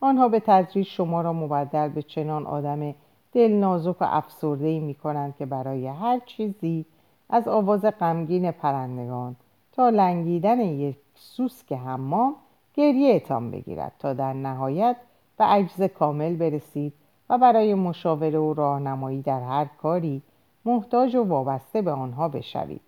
آنها 0.00 0.28
به 0.28 0.40
تدریج 0.40 0.86
شما 0.86 1.20
را 1.20 1.32
مبدل 1.32 1.88
به 1.88 2.02
چنان 2.02 2.46
آدم 2.46 2.94
دل 3.32 3.52
نازک 3.52 4.02
و 4.02 4.04
افسرده 4.08 4.80
می 4.80 4.94
کنند 4.94 5.36
که 5.36 5.46
برای 5.46 5.86
هر 5.86 6.20
چیزی 6.26 6.84
از 7.30 7.48
آواز 7.48 7.84
غمگین 7.84 8.50
پرندگان 8.50 9.36
تا 9.72 9.88
لنگیدن 9.88 10.60
یک 10.60 10.96
سوسک 11.16 11.72
حمام 11.72 12.34
گریه 12.74 13.14
اتان 13.14 13.50
بگیرد 13.50 13.92
تا 13.98 14.12
در 14.12 14.32
نهایت 14.32 14.96
به 15.38 15.44
عجز 15.44 15.82
کامل 15.82 16.36
برسید 16.36 16.92
و 17.30 17.38
برای 17.38 17.74
مشاوره 17.74 18.38
و 18.38 18.54
راهنمایی 18.54 19.22
در 19.22 19.40
هر 19.40 19.64
کاری 19.64 20.22
محتاج 20.64 21.14
و 21.14 21.24
وابسته 21.24 21.82
به 21.82 21.90
آنها 21.90 22.28
بشوید 22.28 22.80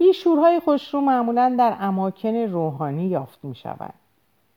بیشورهای 0.00 0.60
خوشرو 0.60 1.00
معمولا 1.00 1.54
در 1.58 1.76
اماکن 1.80 2.34
روحانی 2.34 3.06
یافت 3.06 3.44
می 3.44 3.54
شوند. 3.54 3.94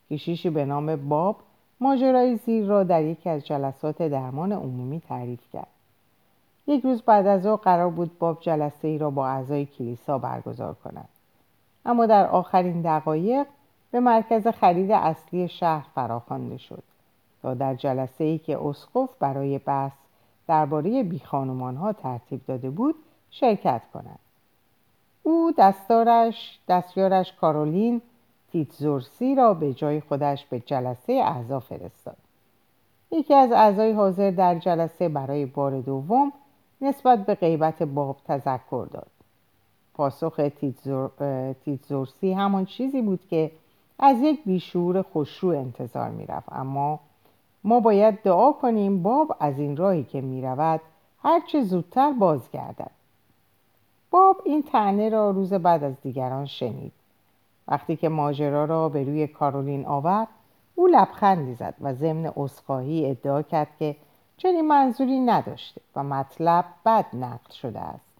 کشیشی 0.10 0.50
به 0.50 0.66
نام 0.66 0.96
باب 0.96 1.36
ماجرای 1.80 2.36
زیر 2.36 2.66
را 2.66 2.84
در 2.84 3.04
یکی 3.04 3.30
از 3.30 3.46
جلسات 3.46 4.02
درمان 4.02 4.52
عمومی 4.52 5.00
تعریف 5.00 5.40
کرد. 5.54 5.68
یک 6.68 6.84
روز 6.84 7.02
بعد 7.02 7.28
از 7.28 7.46
او 7.46 7.56
قرار 7.56 7.90
بود 7.90 8.20
باب 8.20 8.42
جلسه 8.42 8.88
ای 8.88 8.98
را 8.98 9.10
با 9.10 9.28
اعضای 9.28 9.66
کلیسا 9.66 10.18
برگزار 10.18 10.74
کند. 10.74 11.10
اما 11.86 12.06
در 12.06 12.28
آخرین 12.28 12.82
دقایق 12.82 13.48
به 13.92 14.00
مرکز 14.00 14.48
خرید 14.48 14.92
اصلی 14.92 15.48
شهر 15.48 15.86
فراخوانده 15.96 16.58
شد 16.58 16.84
تا 17.42 17.54
در 17.54 17.76
جلسه 17.76 18.24
ای 18.24 18.38
که 18.38 18.66
اسقف 18.66 19.10
برای 19.20 19.58
بحث 19.58 19.92
درباره 20.48 21.04
بیخانمان 21.04 21.76
ها 21.76 21.94
ترتیب 21.94 22.42
داده 22.48 22.70
بود 22.70 22.96
شرکت 23.32 23.82
کند. 23.94 24.20
او 25.24 25.54
دستارش 25.58 26.60
دستیارش 26.68 27.34
کارولین 27.34 28.02
تیتزورسی 28.52 29.36
را 29.36 29.54
به 29.54 29.74
جای 29.74 30.02
خودش 30.02 30.46
به 30.46 30.60
جلسه 30.60 31.14
اعضا 31.14 31.60
فرستاد. 31.60 32.18
یکی 33.12 33.34
از 33.34 33.52
اعضای 33.52 33.92
حاضر 33.92 34.32
در 34.32 34.60
جلسه 34.60 35.10
برای 35.10 35.46
بار 35.46 35.82
دوم 35.82 36.34
نسبت 36.82 37.26
به 37.26 37.36
غیبت 37.36 37.84
باب 37.84 38.18
تذکر 38.28 38.88
داد. 38.92 39.08
پاسخ 39.94 40.50
تیتزور، 40.60 41.10
تیتزورسی 41.66 42.34
همان 42.34 42.66
چیزی 42.66 43.02
بود 43.02 43.28
که 43.30 43.52
از 44.00 44.22
یک 44.22 44.44
بیشور 44.46 45.02
خوشرو 45.02 45.50
انتظار 45.50 46.10
می‌رفت. 46.10 46.50
اما 46.52 47.00
ما 47.64 47.80
باید 47.80 48.22
دعا 48.22 48.52
کنیم 48.52 49.04
باب 49.04 49.36
از 49.40 49.60
این 49.60 49.78
راهی 49.78 50.04
که 50.04 50.22
می‌رود 50.22 50.82
هرچه 51.24 51.62
زودتر 51.62 52.12
بازگردد. 52.12 52.92
باب 54.12 54.42
این 54.46 54.64
تنه 54.64 55.10
را 55.10 55.32
روز 55.32 55.54
بعد 55.54 55.84
از 55.84 56.02
دیگران 56.02 56.46
شنید. 56.46 56.94
وقتی 57.68 57.96
که 57.96 58.10
ماجرا 58.10 58.66
را 58.66 58.90
به 58.90 59.04
روی 59.04 59.28
کارولین 59.28 59.86
آورد 59.86 60.28
او 60.76 60.88
لبخندی 60.88 61.56
زد 61.56 61.76
و 61.82 61.94
ضمن 61.94 62.32
اسخاهی 62.38 63.10
ادعا 63.10 63.42
کرد 63.42 63.68
که 63.80 63.96
چنین 64.38 64.68
منظوری 64.68 65.20
نداشته 65.20 65.82
و 65.96 66.04
مطلب 66.04 66.66
بد 66.86 67.06
نقل 67.14 67.52
شده 67.52 67.80
است. 67.80 68.13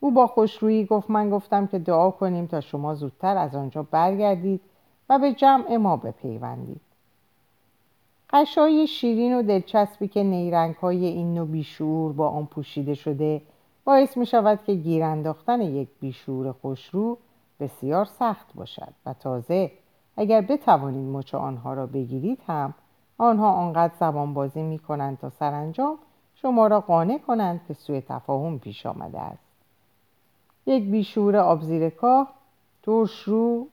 او 0.00 0.10
با 0.10 0.26
خوشرویی 0.26 0.84
گفت 0.84 1.10
من 1.10 1.30
گفتم 1.30 1.66
که 1.66 1.78
دعا 1.78 2.10
کنیم 2.10 2.46
تا 2.46 2.60
شما 2.60 2.94
زودتر 2.94 3.36
از 3.36 3.54
آنجا 3.54 3.82
برگردید 3.82 4.60
و 5.08 5.18
به 5.18 5.32
جمع 5.32 5.76
ما 5.76 5.96
بپیوندید. 5.96 6.80
قشای 8.32 8.86
شیرین 8.86 9.34
و 9.34 9.42
دلچسبی 9.42 10.08
که 10.08 10.22
نیرنگ 10.22 10.74
های 10.74 11.04
این 11.04 11.34
نوع 11.34 11.46
بیشور 11.46 12.12
با 12.12 12.28
آن 12.28 12.46
پوشیده 12.46 12.94
شده 12.94 13.42
باعث 13.84 14.16
می 14.16 14.26
شود 14.26 14.64
که 14.64 14.74
گیر 14.74 15.02
انداختن 15.02 15.60
یک 15.60 15.88
بیشور 16.00 16.52
خوشرو 16.52 17.18
بسیار 17.60 18.04
سخت 18.04 18.54
باشد 18.54 18.92
و 19.06 19.12
تازه 19.12 19.70
اگر 20.16 20.40
بتوانید 20.40 21.08
مچ 21.16 21.34
آنها 21.34 21.74
را 21.74 21.86
بگیرید 21.86 22.38
هم 22.46 22.74
آنها 23.18 23.52
آنقدر 23.52 23.94
زبان 24.00 24.34
بازی 24.34 24.62
می 24.62 24.78
کنند 24.78 25.18
تا 25.18 25.30
سرانجام 25.30 25.98
شما 26.34 26.66
را 26.66 26.80
قانع 26.80 27.18
کنند 27.18 27.60
که 27.68 27.74
سوء 27.74 28.00
تفاهم 28.00 28.58
پیش 28.58 28.86
آمده 28.86 29.20
است. 29.20 29.49
یک 30.66 30.84
بیشور 30.84 31.36
آبزیرکاه 31.36 32.28
ترشرو 32.82 33.66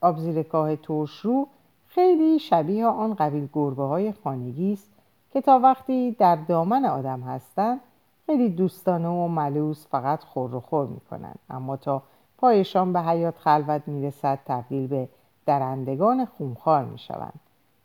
آبزیرکاه 0.00 0.76
ترشرو 0.76 1.46
خیلی 1.86 2.38
شبیه 2.38 2.86
آن 2.86 3.14
قبیل 3.14 3.48
گربه 3.52 3.82
های 3.82 4.12
خانگی 4.12 4.72
است 4.72 4.90
که 5.32 5.40
تا 5.40 5.58
وقتی 5.58 6.16
در 6.18 6.36
دامن 6.36 6.84
آدم 6.84 7.20
هستند 7.20 7.80
خیلی 8.26 8.48
دوستانه 8.48 9.08
و 9.08 9.28
ملوس 9.28 9.86
فقط 9.86 10.24
خور 10.24 10.54
و 10.54 10.60
خور 10.60 10.86
می 10.86 11.00
کنند 11.00 11.38
اما 11.50 11.76
تا 11.76 12.02
پایشان 12.38 12.92
به 12.92 13.02
حیات 13.02 13.38
خلوت 13.38 13.88
می 13.88 14.06
رسد 14.06 14.38
تبدیل 14.46 14.86
به 14.86 15.08
درندگان 15.46 16.24
خونخوار 16.24 16.84
می 16.84 16.98
شوند 16.98 17.40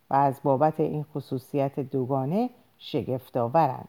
و 0.10 0.16
از 0.16 0.40
بابت 0.44 0.80
این 0.80 1.04
خصوصیت 1.04 1.80
دوگانه 1.80 2.50
شگفتآورند. 2.78 3.88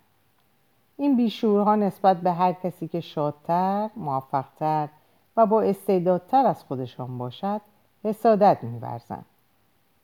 این 1.03 1.17
بیشورها 1.17 1.77
نسبت 1.77 2.17
به 2.21 2.33
هر 2.33 2.53
کسی 2.53 2.89
که 2.89 3.01
شادتر، 3.01 3.91
موفقتر 3.97 4.89
و 5.37 5.47
با 5.47 5.63
استعدادتر 5.63 6.47
از 6.47 6.65
خودشان 6.65 7.19
باشد 7.19 7.61
حسادت 8.05 8.59
میورزند. 8.63 9.25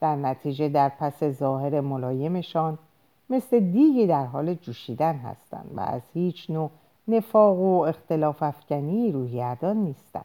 در 0.00 0.16
نتیجه 0.16 0.68
در 0.68 0.88
پس 0.88 1.24
ظاهر 1.24 1.80
ملایمشان 1.80 2.78
مثل 3.30 3.60
دیگی 3.60 4.06
در 4.06 4.26
حال 4.26 4.54
جوشیدن 4.54 5.16
هستند 5.16 5.70
و 5.76 5.80
از 5.80 6.02
هیچ 6.14 6.50
نوع 6.50 6.70
نفاق 7.08 7.58
و 7.58 7.80
اختلاف 7.80 8.42
افکنی 8.42 9.12
رویردان 9.12 9.76
نیستند. 9.76 10.24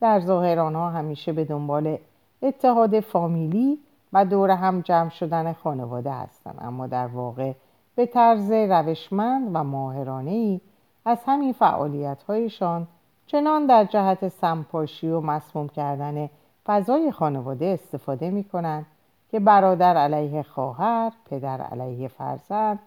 در 0.00 0.20
ظاهر 0.20 0.58
آنها 0.58 0.90
همیشه 0.90 1.32
به 1.32 1.44
دنبال 1.44 1.98
اتحاد 2.42 3.00
فامیلی 3.00 3.78
و 4.12 4.24
دور 4.24 4.50
هم 4.50 4.80
جمع 4.80 5.10
شدن 5.10 5.52
خانواده 5.52 6.12
هستند 6.12 6.58
اما 6.60 6.86
در 6.86 7.06
واقع 7.06 7.52
به 8.00 8.06
طرز 8.06 8.50
روشمند 8.50 9.50
و 9.54 9.64
ماهرانه 9.64 10.30
ای 10.30 10.60
از 11.04 11.18
همین 11.26 11.52
فعالیت 11.52 12.22
هایشان 12.22 12.86
چنان 13.26 13.66
در 13.66 13.84
جهت 13.84 14.28
سمپاشی 14.28 15.08
و 15.08 15.20
مسموم 15.20 15.68
کردن 15.68 16.30
فضای 16.66 17.12
خانواده 17.12 17.66
استفاده 17.66 18.30
می 18.30 18.44
کنند 18.44 18.86
که 19.30 19.40
برادر 19.40 19.96
علیه 19.96 20.42
خواهر، 20.42 21.12
پدر 21.30 21.60
علیه 21.60 22.08
فرزند 22.08 22.78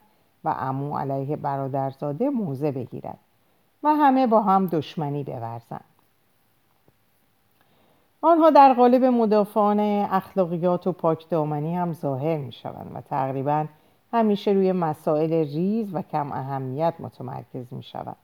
و 0.43 0.55
امو 0.59 0.97
علیه 0.97 1.35
برادرزاده 1.35 2.29
موزه 2.29 2.71
بگیرد 2.71 3.19
و 3.83 3.89
همه 3.89 4.27
با 4.27 4.41
هم 4.41 4.65
دشمنی 4.65 5.23
بورزند. 5.23 5.85
آنها 8.21 8.49
در 8.49 8.73
قالب 8.73 9.03
مدافعان 9.03 9.79
اخلاقیات 10.11 10.87
و 10.87 10.91
پاکدامنی 10.91 11.75
هم 11.75 11.93
ظاهر 11.93 12.37
می 12.37 12.51
شوند 12.51 12.91
و 12.95 13.01
تقریبا 13.01 13.65
همیشه 14.13 14.51
روی 14.51 14.71
مسائل 14.71 15.33
ریز 15.33 15.95
و 15.95 16.01
کم 16.01 16.31
اهمیت 16.31 16.93
متمرکز 16.99 17.73
می 17.73 17.83
شوند. 17.83 18.15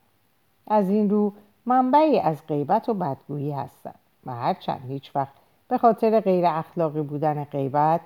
از 0.67 0.89
این 0.89 1.10
رو 1.10 1.34
منبعی 1.65 2.19
از 2.19 2.48
غیبت 2.48 2.89
و 2.89 2.93
بدگویی 2.93 3.51
هستند 3.51 4.00
و 4.25 4.36
هرچند 4.36 4.81
هیچ 4.88 5.15
وقت 5.15 5.34
به 5.67 5.77
خاطر 5.77 6.19
غیر 6.19 6.46
اخلاقی 6.46 7.01
بودن 7.01 7.43
غیبت 7.43 8.01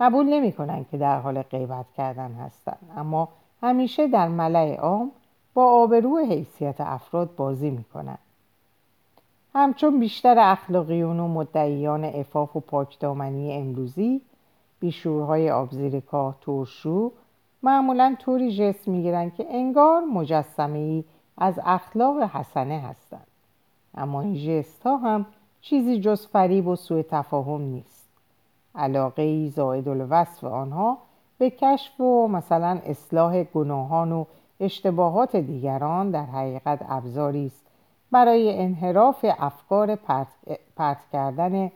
قبول 0.00 0.26
نمی 0.26 0.52
کنند 0.52 0.88
که 0.90 0.98
در 0.98 1.20
حال 1.20 1.42
غیبت 1.42 1.86
کردن 1.96 2.32
هستند 2.32 2.90
اما 2.96 3.28
همیشه 3.62 4.08
در 4.08 4.28
ملع 4.28 4.76
عام 4.76 5.10
با 5.54 5.82
آبرو 5.82 6.18
حیثیت 6.18 6.80
افراد 6.80 7.36
بازی 7.36 7.70
می 7.70 7.84
کنند 7.84 8.18
همچون 9.54 10.00
بیشتر 10.00 10.38
اخلاقیون 10.38 11.20
و 11.20 11.28
مدعیان 11.28 12.04
افاف 12.04 12.56
و 12.56 12.60
پاکدامنی 12.60 13.52
امروزی 13.52 14.20
بیشورهای 14.80 15.50
آبزیر 15.50 16.00
کاه 16.00 16.36
ترشو 16.40 17.12
معمولا 17.62 18.16
طوری 18.18 18.56
جست 18.56 18.88
می‌گیرند 18.88 19.34
که 19.34 19.46
انگار 19.50 20.00
مجسمه 20.00 20.78
ای 20.78 21.04
از 21.38 21.60
اخلاق 21.64 22.22
حسنه 22.22 22.80
هستند 22.80 23.26
اما 23.94 24.20
این 24.20 24.34
جست 24.34 24.82
ها 24.82 24.96
هم 24.96 25.26
چیزی 25.60 26.00
جز 26.00 26.26
فریب 26.26 26.66
و 26.68 26.76
سوء 26.76 27.02
تفاهم 27.02 27.60
نیست. 27.60 28.08
علاقه 28.74 29.22
ای 29.22 29.48
زائد 29.48 29.88
الوصف 29.88 30.44
آنها 30.44 30.98
به 31.38 31.50
کشف 31.50 32.00
و 32.00 32.28
مثلا 32.28 32.80
اصلاح 32.86 33.42
گناهان 33.44 34.12
و 34.12 34.24
اشتباهات 34.60 35.36
دیگران 35.36 36.10
در 36.10 36.24
حقیقت 36.24 36.84
ابزاری 36.88 37.46
است. 37.46 37.66
برای 38.10 38.58
انحراف 38.58 39.26
افکار 39.38 39.94
پرت, 39.94 40.26
پرت 40.76 40.98
کردن 41.12 41.70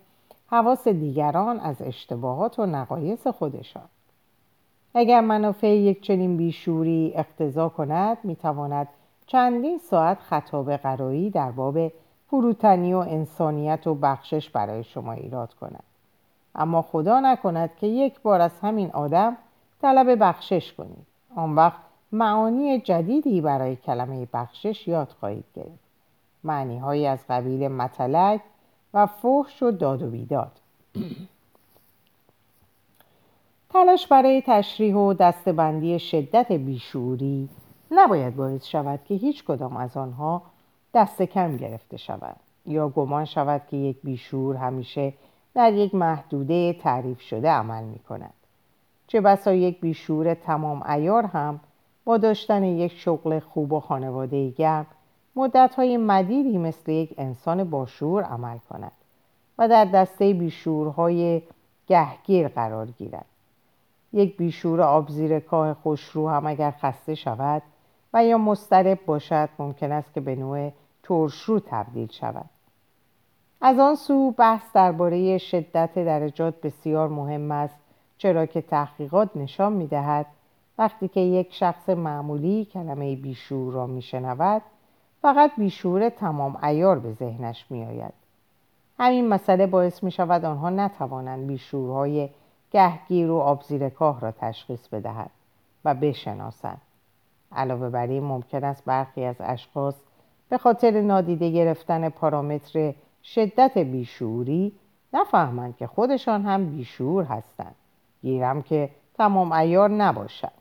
حواس 0.50 0.88
دیگران 0.88 1.61
از 1.61 1.83
اشتباهات 1.83 2.59
و 2.59 2.66
نقایص 2.66 3.26
خودشان. 3.26 3.88
اگر 4.99 5.21
منافع 5.21 5.67
یک 5.67 6.00
چنین 6.03 6.37
بیشوری 6.37 7.12
اقتضا 7.15 7.69
کند 7.69 8.19
می‌تواند 8.23 8.88
چندین 9.26 9.79
ساعت 9.79 10.21
خطاب 10.21 10.76
قرایی 10.76 11.31
در 11.31 11.50
باب 11.50 11.93
فروتنی 12.31 12.95
و 12.95 12.99
انسانیت 12.99 13.87
و 13.87 13.95
بخشش 13.95 14.50
برای 14.50 14.85
شما 14.85 15.12
ایراد 15.12 15.55
کند. 15.55 15.83
اما 16.55 16.83
خدا 16.83 17.21
نکند 17.21 17.71
که 17.76 17.87
یک 17.87 18.21
بار 18.21 18.41
از 18.41 18.61
همین 18.61 18.91
آدم 18.91 19.37
طلب 19.83 20.17
بخشش 20.21 20.73
کنید. 20.73 21.07
آن 21.37 21.55
وقت 21.55 21.81
معانی 22.12 22.81
جدیدی 22.81 23.41
برای 23.41 23.76
کلمه 23.76 24.29
بخشش 24.33 24.88
یاد 24.88 25.09
خواهید 25.21 25.45
گرفت. 25.55 25.87
معنی 26.45 26.79
هایی 26.79 27.07
از 27.07 27.19
قبیل 27.29 27.69
مطلق 27.69 28.41
و 28.95 29.07
فحش 29.07 29.62
و 29.62 29.71
داد 29.71 30.03
و 30.03 30.11
بیداد. 30.11 30.53
تلاش 33.71 34.07
برای 34.07 34.43
تشریح 34.47 34.95
و 34.95 35.15
دستبندی 35.15 35.99
شدت 35.99 36.52
بیشوری 36.52 37.49
نباید 37.91 38.37
باعث 38.37 38.67
شود 38.67 39.00
که 39.05 39.15
هیچ 39.15 39.45
کدام 39.45 39.76
از 39.76 39.97
آنها 39.97 40.43
دست 40.95 41.23
کم 41.23 41.57
گرفته 41.57 41.97
شود 41.97 42.37
یا 42.67 42.89
گمان 42.89 43.25
شود 43.25 43.63
که 43.71 43.76
یک 43.76 43.97
بیشور 44.05 44.57
همیشه 44.57 45.13
در 45.55 45.73
یک 45.73 45.95
محدوده 45.95 46.73
تعریف 46.73 47.21
شده 47.21 47.50
عمل 47.50 47.83
می 47.83 47.99
کند 47.99 48.33
چه 49.07 49.21
بسا 49.21 49.55
یک 49.55 49.81
بیشور 49.81 50.35
تمام 50.35 50.83
ایار 50.83 51.25
هم 51.25 51.61
با 52.05 52.17
داشتن 52.17 52.65
یک 52.65 52.93
شغل 52.93 53.39
خوب 53.39 53.73
و 53.73 53.81
خانواده 53.81 54.50
گرم 54.50 54.87
مدتهای 55.37 55.97
مدیدی 55.97 56.59
مثل 56.59 56.93
یک 56.93 57.15
انسان 57.19 57.65
باشور 57.65 58.23
عمل 58.23 58.59
کند 58.71 58.93
و 59.59 59.69
در 59.69 59.85
دسته 59.85 60.33
بیشورهای 60.35 61.43
گهگیر 61.87 62.49
قرار 62.49 62.87
گیرد. 62.87 63.26
یک 64.12 64.36
بیشور 64.36 64.80
آبزیر 64.80 65.38
کاه 65.38 65.75
خوشرو 65.75 66.28
هم 66.28 66.47
اگر 66.47 66.71
خسته 66.71 67.14
شود 67.14 67.62
و 68.12 68.25
یا 68.25 68.38
مسترب 68.38 68.99
باشد 69.06 69.49
ممکن 69.58 69.92
است 69.92 70.14
که 70.14 70.21
به 70.21 70.36
نوع 70.36 70.73
ترشرو 71.02 71.60
تبدیل 71.60 72.08
شود 72.12 72.50
از 73.60 73.78
آن 73.78 73.95
سو 73.95 74.30
بحث 74.30 74.73
درباره 74.75 75.38
شدت 75.38 75.95
درجات 75.95 76.60
بسیار 76.60 77.08
مهم 77.08 77.50
است 77.50 77.78
چرا 78.19 78.47
که 78.47 78.60
تحقیقات 78.60 79.36
نشان 79.36 79.73
می 79.73 79.86
دهد 79.86 80.26
وقتی 80.78 81.08
که 81.08 81.21
یک 81.21 81.54
شخص 81.54 81.88
معمولی 81.88 82.64
کلمه 82.64 83.16
بیشور 83.16 83.73
را 83.73 83.86
می 83.86 84.02
شنود 84.02 84.62
فقط 85.23 85.50
بیشور 85.58 86.08
تمام 86.08 86.64
ایار 86.64 86.99
به 86.99 87.12
ذهنش 87.12 87.66
می 87.71 87.84
آید. 87.84 88.12
همین 88.99 89.28
مسئله 89.28 89.66
باعث 89.66 90.02
می 90.02 90.10
شود 90.10 90.45
آنها 90.45 90.71
نتوانند 90.71 91.47
بیشورهای 91.47 92.28
گهگیر 92.73 93.31
و 93.31 93.39
آبزیرکاه 93.39 94.21
را 94.21 94.33
تشخیص 94.33 94.89
بدهد 94.89 95.31
و 95.85 95.95
بشناسند. 95.95 96.81
علاوه 97.52 97.89
بر 97.89 98.07
این 98.07 98.23
ممکن 98.23 98.65
است 98.65 98.85
برخی 98.85 99.25
از 99.25 99.37
اشخاص 99.41 99.95
به 100.49 100.59
خاطر 100.59 101.00
نادیده 101.00 101.50
گرفتن 101.50 102.09
پارامتر 102.09 102.95
شدت 103.25 103.79
بیشوری 103.79 104.73
نفهمند 105.13 105.76
که 105.76 105.87
خودشان 105.87 106.43
هم 106.43 106.76
بیشور 106.76 107.25
هستند. 107.25 107.75
گیرم 108.23 108.63
که 108.63 108.91
تمام 109.19 109.52
ایار 109.52 109.91
نباشد. 109.91 110.52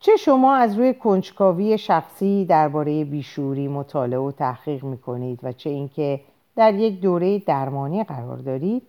چه 0.00 0.16
شما 0.16 0.54
از 0.54 0.78
روی 0.78 0.94
کنجکاوی 0.94 1.78
شخصی 1.78 2.44
درباره 2.44 3.04
بیشوری 3.04 3.68
مطالعه 3.68 4.18
و 4.18 4.32
تحقیق 4.32 4.84
می 4.84 4.98
کنید 4.98 5.40
و 5.42 5.52
چه 5.52 5.70
اینکه 5.70 6.20
در 6.56 6.74
یک 6.74 7.00
دوره 7.00 7.38
درمانی 7.38 8.04
قرار 8.04 8.36
دارید؟ 8.36 8.82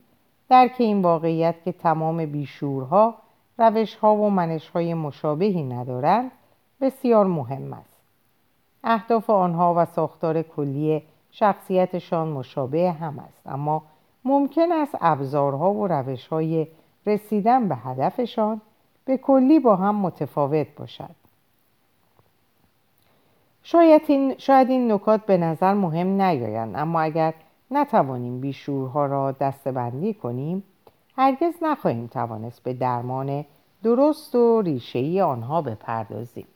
درک 0.52 0.76
این 0.78 1.02
واقعیت 1.02 1.56
که 1.64 1.72
تمام 1.72 2.26
بیشورها 2.26 3.16
روش 3.58 3.96
ها 3.96 4.16
و 4.16 4.30
منش 4.30 4.70
های 4.70 4.94
مشابهی 4.94 5.64
ندارند 5.64 6.32
بسیار 6.82 7.26
مهم 7.26 7.74
است. 7.74 7.98
اهداف 8.84 9.30
آنها 9.30 9.74
و 9.78 9.86
ساختار 9.86 10.42
کلی 10.42 11.04
شخصیتشان 11.32 12.28
مشابه 12.28 12.92
هم 12.92 13.20
است 13.20 13.48
اما 13.48 13.84
ممکن 14.26 14.72
است 14.72 14.96
ابزارها 15.02 15.74
و 15.74 15.88
روش 15.88 16.28
های 16.28 16.68
رسیدن 17.06 17.68
به 17.68 17.76
هدفشان 17.76 18.62
به 19.06 19.18
کلی 19.18 19.60
با 19.60 19.76
هم 19.76 19.96
متفاوت 19.96 20.68
باشد. 20.78 21.16
شاید 23.64 24.02
این, 24.08 24.36
شاید 24.38 24.70
این 24.70 24.92
نکات 24.92 25.26
به 25.26 25.38
نظر 25.38 25.74
مهم 25.74 26.22
نیایند 26.22 26.76
اما 26.76 27.02
اگر 27.02 27.34
نتوانیم 27.72 28.42
بیشورها 28.42 29.06
را 29.06 29.32
دستبندی 29.32 30.14
کنیم 30.14 30.64
هرگز 31.18 31.54
نخواهیم 31.62 32.08
توانست 32.08 32.64
به 32.64 32.74
درمان 32.74 33.46
درست 33.84 34.36
و 34.36 34.62
ریشهای 34.62 35.22
آنها 35.22 35.62
بپردازیم. 35.62 36.48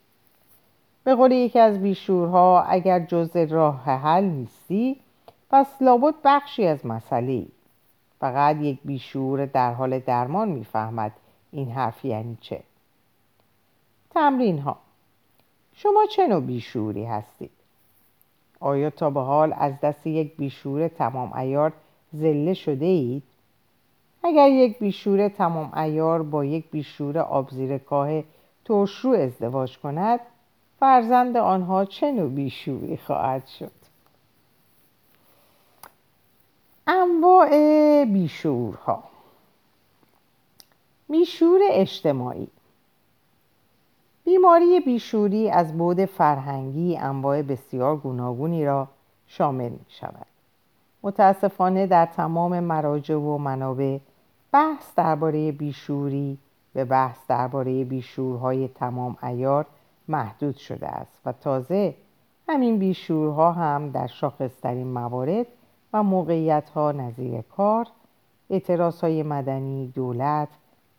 به 1.04 1.16
قول 1.16 1.32
یکی 1.32 1.60
از 1.60 1.82
بیشورها 1.82 2.62
اگر 2.62 3.00
جز 3.00 3.36
راه 3.36 3.84
حل 3.84 4.24
نیستی 4.24 5.00
پس 5.50 5.82
لابد 5.82 6.14
بخشی 6.24 6.66
از 6.66 6.86
مسئله 6.86 7.46
فقط 8.20 8.56
یک 8.56 8.80
بیشور 8.86 9.46
در 9.46 9.74
حال 9.74 10.00
درمان 10.00 10.50
می‌فهمد 10.50 11.12
این 11.52 11.72
حرف 11.72 12.06
یعنی 12.06 12.38
چه. 12.42 12.64
تمرین 14.10 14.60
ها 14.60 14.78
شما 15.74 16.06
چه 16.12 16.28
نوع 16.28 16.42
بیشوری 16.42 17.06
هستید؟ 17.06 17.52
آیا 18.66 18.90
تا 18.90 19.10
به 19.10 19.20
حال 19.20 19.54
از 19.58 19.80
دست 19.80 20.08
یک 20.08 20.38
بیشور 20.38 20.88
تمام 20.88 21.34
ایار 21.34 21.74
زله 22.14 22.54
شده 22.54 22.86
اید؟ 22.86 23.24
اگر 24.24 24.50
یک 24.50 24.80
بیشور 24.80 25.30
تمام 25.30 25.78
ایار 25.78 26.24
با 26.24 26.46
یک 26.46 26.72
بیشور 26.72 27.18
آبزیرکاه 27.18 28.24
ترشرو 28.66 29.12
ازدواج 29.12 29.78
کند 29.78 30.20
فرزند 30.80 31.38
آنها 31.38 31.86
چه 31.86 32.12
نوع 32.12 32.30
بیشوری 32.30 32.98
خواهد 32.98 33.48
شد؟ 33.48 33.72
انواع 36.88 37.50
بیشورها 38.06 39.04
بیشور 41.10 41.60
اجتماعی 41.72 42.48
بیماری 44.36 44.80
بیشوری 44.80 45.50
از 45.50 45.78
بود 45.78 46.06
فرهنگی 46.06 46.98
انواع 46.98 47.42
بسیار 47.42 47.98
گوناگونی 47.98 48.66
را 48.66 48.88
شامل 49.28 49.70
می 49.70 49.86
شود 49.90 50.26
متاسفانه 51.04 51.88
در 51.88 52.06
تمام 52.06 52.60
مراجع 52.60 53.16
و 53.16 53.38
منابع 53.38 53.98
بحث 54.52 54.96
درباره 54.96 55.52
بیشوری 55.52 56.38
به 56.74 56.86
بحث 56.86 57.18
درباره 57.28 57.84
بیشورهای 57.84 58.68
تمام 58.68 59.18
ایار 59.24 59.66
محدود 60.08 60.56
شده 60.56 60.88
است 60.88 61.20
و 61.26 61.32
تازه 61.32 61.96
همین 62.50 62.80
بیشورها 62.80 63.52
هم 63.52 63.90
در 63.90 64.08
شاخصترین 64.08 64.88
موارد 64.88 65.48
و 65.94 66.04
موقعیت 66.04 66.70
ها 66.70 66.92
نظیر 66.92 67.42
کار 67.42 67.88
اعتراض 68.50 69.02
های 69.02 69.24
مدنی 69.24 69.88
دولت 69.88 70.50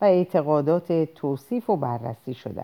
و 0.01 0.05
اعتقادات 0.05 0.92
توصیف 0.92 1.70
و 1.70 1.77
بررسی 1.77 2.35
شده 2.35 2.62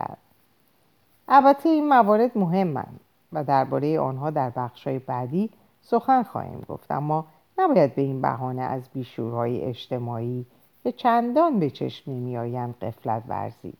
البته 1.28 1.68
این 1.68 1.88
موارد 1.88 2.38
مهمند 2.38 3.00
و 3.32 3.44
درباره 3.44 4.00
آنها 4.00 4.30
در 4.30 4.50
بخشهای 4.50 4.98
بعدی 4.98 5.50
سخن 5.82 6.22
خواهیم 6.22 6.66
گفت 6.68 6.90
اما 6.90 7.26
نباید 7.58 7.94
به 7.94 8.02
این 8.02 8.22
بهانه 8.22 8.62
از 8.62 8.82
بیشورهای 8.94 9.60
اجتماعی 9.60 10.46
که 10.82 10.92
چندان 10.92 11.58
به 11.58 11.70
چشم 11.70 12.12
نمیآیند 12.12 12.74
قفلت 12.78 13.22
ورزید 13.28 13.78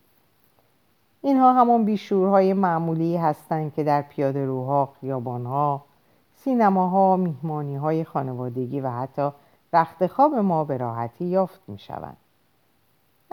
اینها 1.21 1.53
همون 1.53 1.85
بیشورهای 1.85 2.53
معمولی 2.53 3.17
هستند 3.17 3.73
که 3.73 3.83
در 3.83 4.01
پیاده 4.01 4.45
روها، 4.45 4.93
خیابانها، 5.01 5.83
سینماها، 6.35 7.17
میهمانیهای 7.17 8.03
خانوادگی 8.03 8.81
و 8.81 8.89
حتی 8.89 9.29
رخت 9.73 10.07
خواب 10.07 10.35
ما 10.35 10.63
به 10.63 10.77
راحتی 10.77 11.25
یافت 11.25 11.61
می 11.67 11.77
شوند. 11.77 12.17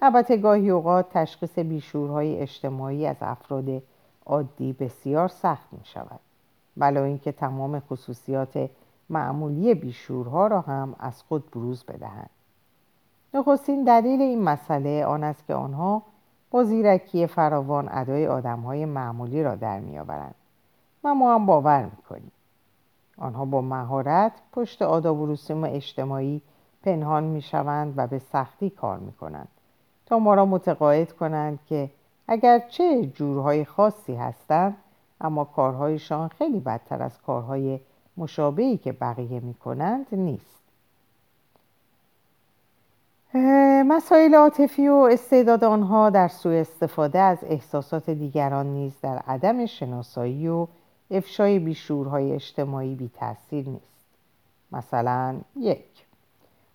البته 0.03 0.37
گاهی 0.37 0.71
اوقات 0.71 1.07
تشخیص 1.11 1.59
بیشورهای 1.59 2.37
اجتماعی 2.37 3.07
از 3.07 3.17
افراد 3.21 3.83
عادی 4.31 4.73
بسیار 4.73 5.29
سخت 5.29 5.73
می 5.73 5.85
شود. 5.85 6.21
بلا 6.77 7.05
اینکه 7.05 7.33
تمام 7.33 7.81
خصوصیات 7.81 8.71
معمولی 9.11 9.75
بیشورها 9.75 10.47
را 10.47 10.61
هم 10.61 10.97
از 10.99 11.23
خود 11.23 11.51
بروز 11.51 11.85
بدهند. 11.85 12.31
نخستین 13.35 13.85
دلیل 13.85 14.23
این 14.23 14.43
مسئله 14.43 15.05
آن 15.05 15.25
است 15.25 15.47
که 15.47 15.55
آنها 15.55 16.03
با 16.51 16.65
زیرکی 16.65 17.27
فراوان 17.27 17.89
ادای 17.93 18.27
آدمهای 18.27 18.85
معمولی 18.85 19.43
را 19.43 19.55
در 19.55 19.81
میآورند 19.81 20.35
و 21.05 21.15
ما 21.15 21.35
هم 21.35 21.47
باور 21.47 21.85
می‌کنیم 21.85 22.33
آنها 23.19 23.45
با 23.45 23.61
مهارت 23.61 24.33
پشت 24.53 24.83
آداب 24.83 25.21
و 25.21 25.27
رسوم 25.27 25.65
اجتماعی 25.65 26.43
پنهان 26.83 27.25
می‌شوند 27.25 27.95
و 27.97 28.07
به 28.07 28.19
سختی 28.19 28.71
کار 28.71 28.99
می‌کنند 28.99 29.49
تا 30.07 30.19
ما 30.19 30.35
را 30.35 30.47
متقاعد 30.47 31.13
کنند 31.13 31.59
که 31.69 31.91
اگرچه 32.33 33.07
جورهای 33.07 33.65
خاصی 33.65 34.15
هستند 34.15 34.77
اما 35.21 35.45
کارهایشان 35.45 36.29
خیلی 36.29 36.61
بدتر 36.61 37.03
از 37.03 37.23
کارهای 37.23 37.81
مشابهی 38.17 38.77
که 38.77 38.93
بقیه 38.93 39.41
می‌کنند 39.41 40.07
نیست. 40.13 40.61
مسائل 43.87 44.35
عاطفی 44.35 44.89
و 44.89 45.09
استعداد 45.13 45.65
آنها 45.65 46.11
در 46.11 46.29
سوء 46.29 46.61
استفاده 46.61 47.19
از 47.19 47.39
احساسات 47.43 48.11
دیگران 48.11 48.67
نیز 48.67 48.93
در 49.03 49.19
عدم 49.19 49.67
شناسایی 49.67 50.49
و 50.49 50.67
افشای 51.11 51.59
بیشورهای 51.59 52.33
اجتماعی 52.33 52.95
بی 52.95 53.11
تاثیر 53.15 53.69
نیست. 53.69 54.05
مثلا 54.73 55.37
یک 55.57 56.07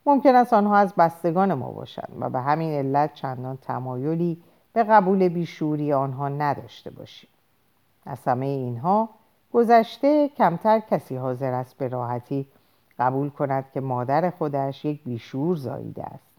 ممکن 0.05 0.35
است 0.35 0.53
آنها 0.53 0.77
از 0.77 0.93
بستگان 0.95 1.53
ما 1.53 1.71
باشند 1.71 2.17
و 2.19 2.29
به 2.29 2.39
همین 2.39 2.71
علت 2.71 3.13
چندان 3.13 3.57
تمایلی 3.57 4.41
به 4.75 4.83
قبول 4.83 5.29
بیشوری 5.29 5.93
آنها 5.93 6.29
نداشته 6.29 6.89
باشیم. 6.89 7.29
از 8.05 8.17
همه 8.25 8.45
اینها 8.45 9.09
گذشته 9.53 10.29
کمتر 10.29 10.79
کسی 10.79 11.15
حاضر 11.15 11.53
است 11.53 11.77
به 11.77 11.87
راحتی 11.87 12.45
قبول 12.99 13.29
کند 13.29 13.65
که 13.73 13.81
مادر 13.81 14.29
خودش 14.29 14.85
یک 14.85 15.03
بیشور 15.03 15.55
زاییده 15.55 16.03
است. 16.03 16.31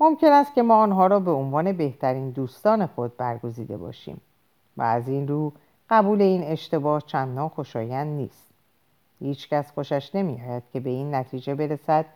ممکن 0.00 0.32
است 0.32 0.54
که 0.54 0.62
ما 0.62 0.82
آنها 0.82 1.06
را 1.06 1.20
به 1.20 1.30
عنوان 1.30 1.72
بهترین 1.72 2.30
دوستان 2.30 2.86
خود 2.86 3.16
برگزیده 3.16 3.76
باشیم 3.76 4.20
و 4.76 4.82
از 4.82 5.08
این 5.08 5.28
رو 5.28 5.52
قبول 5.90 6.22
این 6.22 6.42
اشتباه 6.42 7.02
چندان 7.06 7.48
خوشایند 7.48 8.16
نیست. 8.16 8.46
هیچکس 9.20 9.72
خوشش 9.72 10.14
نمیآید 10.14 10.62
که 10.72 10.80
به 10.80 10.90
این 10.90 11.14
نتیجه 11.14 11.54
برسد 11.54 12.06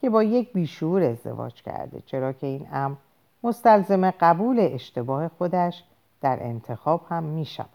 که 0.00 0.10
با 0.10 0.22
یک 0.22 0.52
بیشور 0.52 1.02
ازدواج 1.02 1.62
کرده 1.62 2.02
چرا 2.06 2.32
که 2.32 2.46
این 2.46 2.66
امر 2.72 2.96
مستلزم 3.44 4.10
قبول 4.10 4.56
اشتباه 4.60 5.28
خودش 5.28 5.84
در 6.20 6.38
انتخاب 6.42 7.06
هم 7.08 7.22
می 7.22 7.44
شود. 7.44 7.68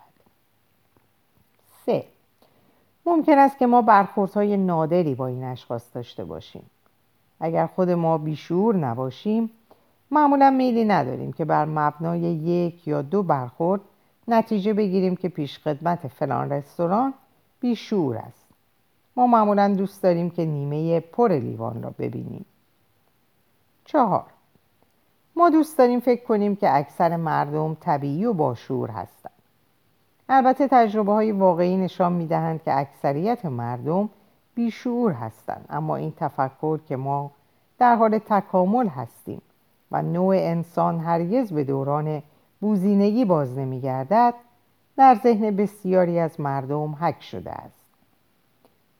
سه 1.85 2.05
ممکن 3.05 3.37
است 3.37 3.57
که 3.57 3.67
ما 3.67 3.81
برخوردهای 3.81 4.57
نادری 4.57 5.15
با 5.15 5.27
این 5.27 5.43
اشخاص 5.43 5.95
داشته 5.95 6.23
باشیم. 6.23 6.69
اگر 7.39 7.67
خود 7.67 7.89
ما 7.89 8.17
بیشور 8.17 8.75
نباشیم 8.75 9.51
معمولا 10.11 10.49
میلی 10.49 10.85
نداریم 10.85 11.33
که 11.33 11.45
بر 11.45 11.65
مبنای 11.65 12.19
یک 12.19 12.87
یا 12.87 13.01
دو 13.01 13.23
برخورد 13.23 13.81
نتیجه 14.27 14.73
بگیریم 14.73 15.15
که 15.15 15.29
پیشخدمت 15.29 16.07
فلان 16.07 16.51
رستوران 16.51 17.13
بیشور 17.59 18.17
است. 18.17 18.45
ما 19.15 19.27
معمولا 19.27 19.67
دوست 19.67 20.03
داریم 20.03 20.29
که 20.29 20.45
نیمه 20.45 20.99
پر 20.99 21.31
لیوان 21.31 21.83
را 21.83 21.89
ببینیم. 21.99 22.45
چهار 23.85 24.25
ما 25.39 25.49
دوست 25.49 25.77
داریم 25.77 25.99
فکر 25.99 26.23
کنیم 26.23 26.55
که 26.55 26.75
اکثر 26.75 27.15
مردم 27.15 27.77
طبیعی 27.79 28.25
و 28.25 28.33
باشور 28.33 28.89
هستند 28.89 29.31
البته 30.29 30.67
تجربه 30.67 31.13
های 31.13 31.31
واقعی 31.31 31.77
نشان 31.77 32.13
می 32.13 32.27
دهند 32.27 32.63
که 32.63 32.77
اکثریت 32.77 33.45
مردم 33.45 34.09
بیشعور 34.55 35.11
هستند 35.11 35.65
اما 35.69 35.95
این 35.95 36.13
تفکر 36.17 36.79
که 36.87 36.95
ما 36.95 37.31
در 37.77 37.95
حال 37.95 38.17
تکامل 38.17 38.87
هستیم 38.87 39.41
و 39.91 40.01
نوع 40.01 40.35
انسان 40.37 40.99
هرگز 40.99 41.53
به 41.53 41.63
دوران 41.63 42.23
بوزینگی 42.61 43.25
باز 43.25 43.57
نمی 43.57 43.81
گردد 43.81 44.33
در 44.97 45.15
ذهن 45.23 45.55
بسیاری 45.55 46.19
از 46.19 46.39
مردم 46.39 46.97
حک 47.01 47.23
شده 47.23 47.51
است. 47.51 47.89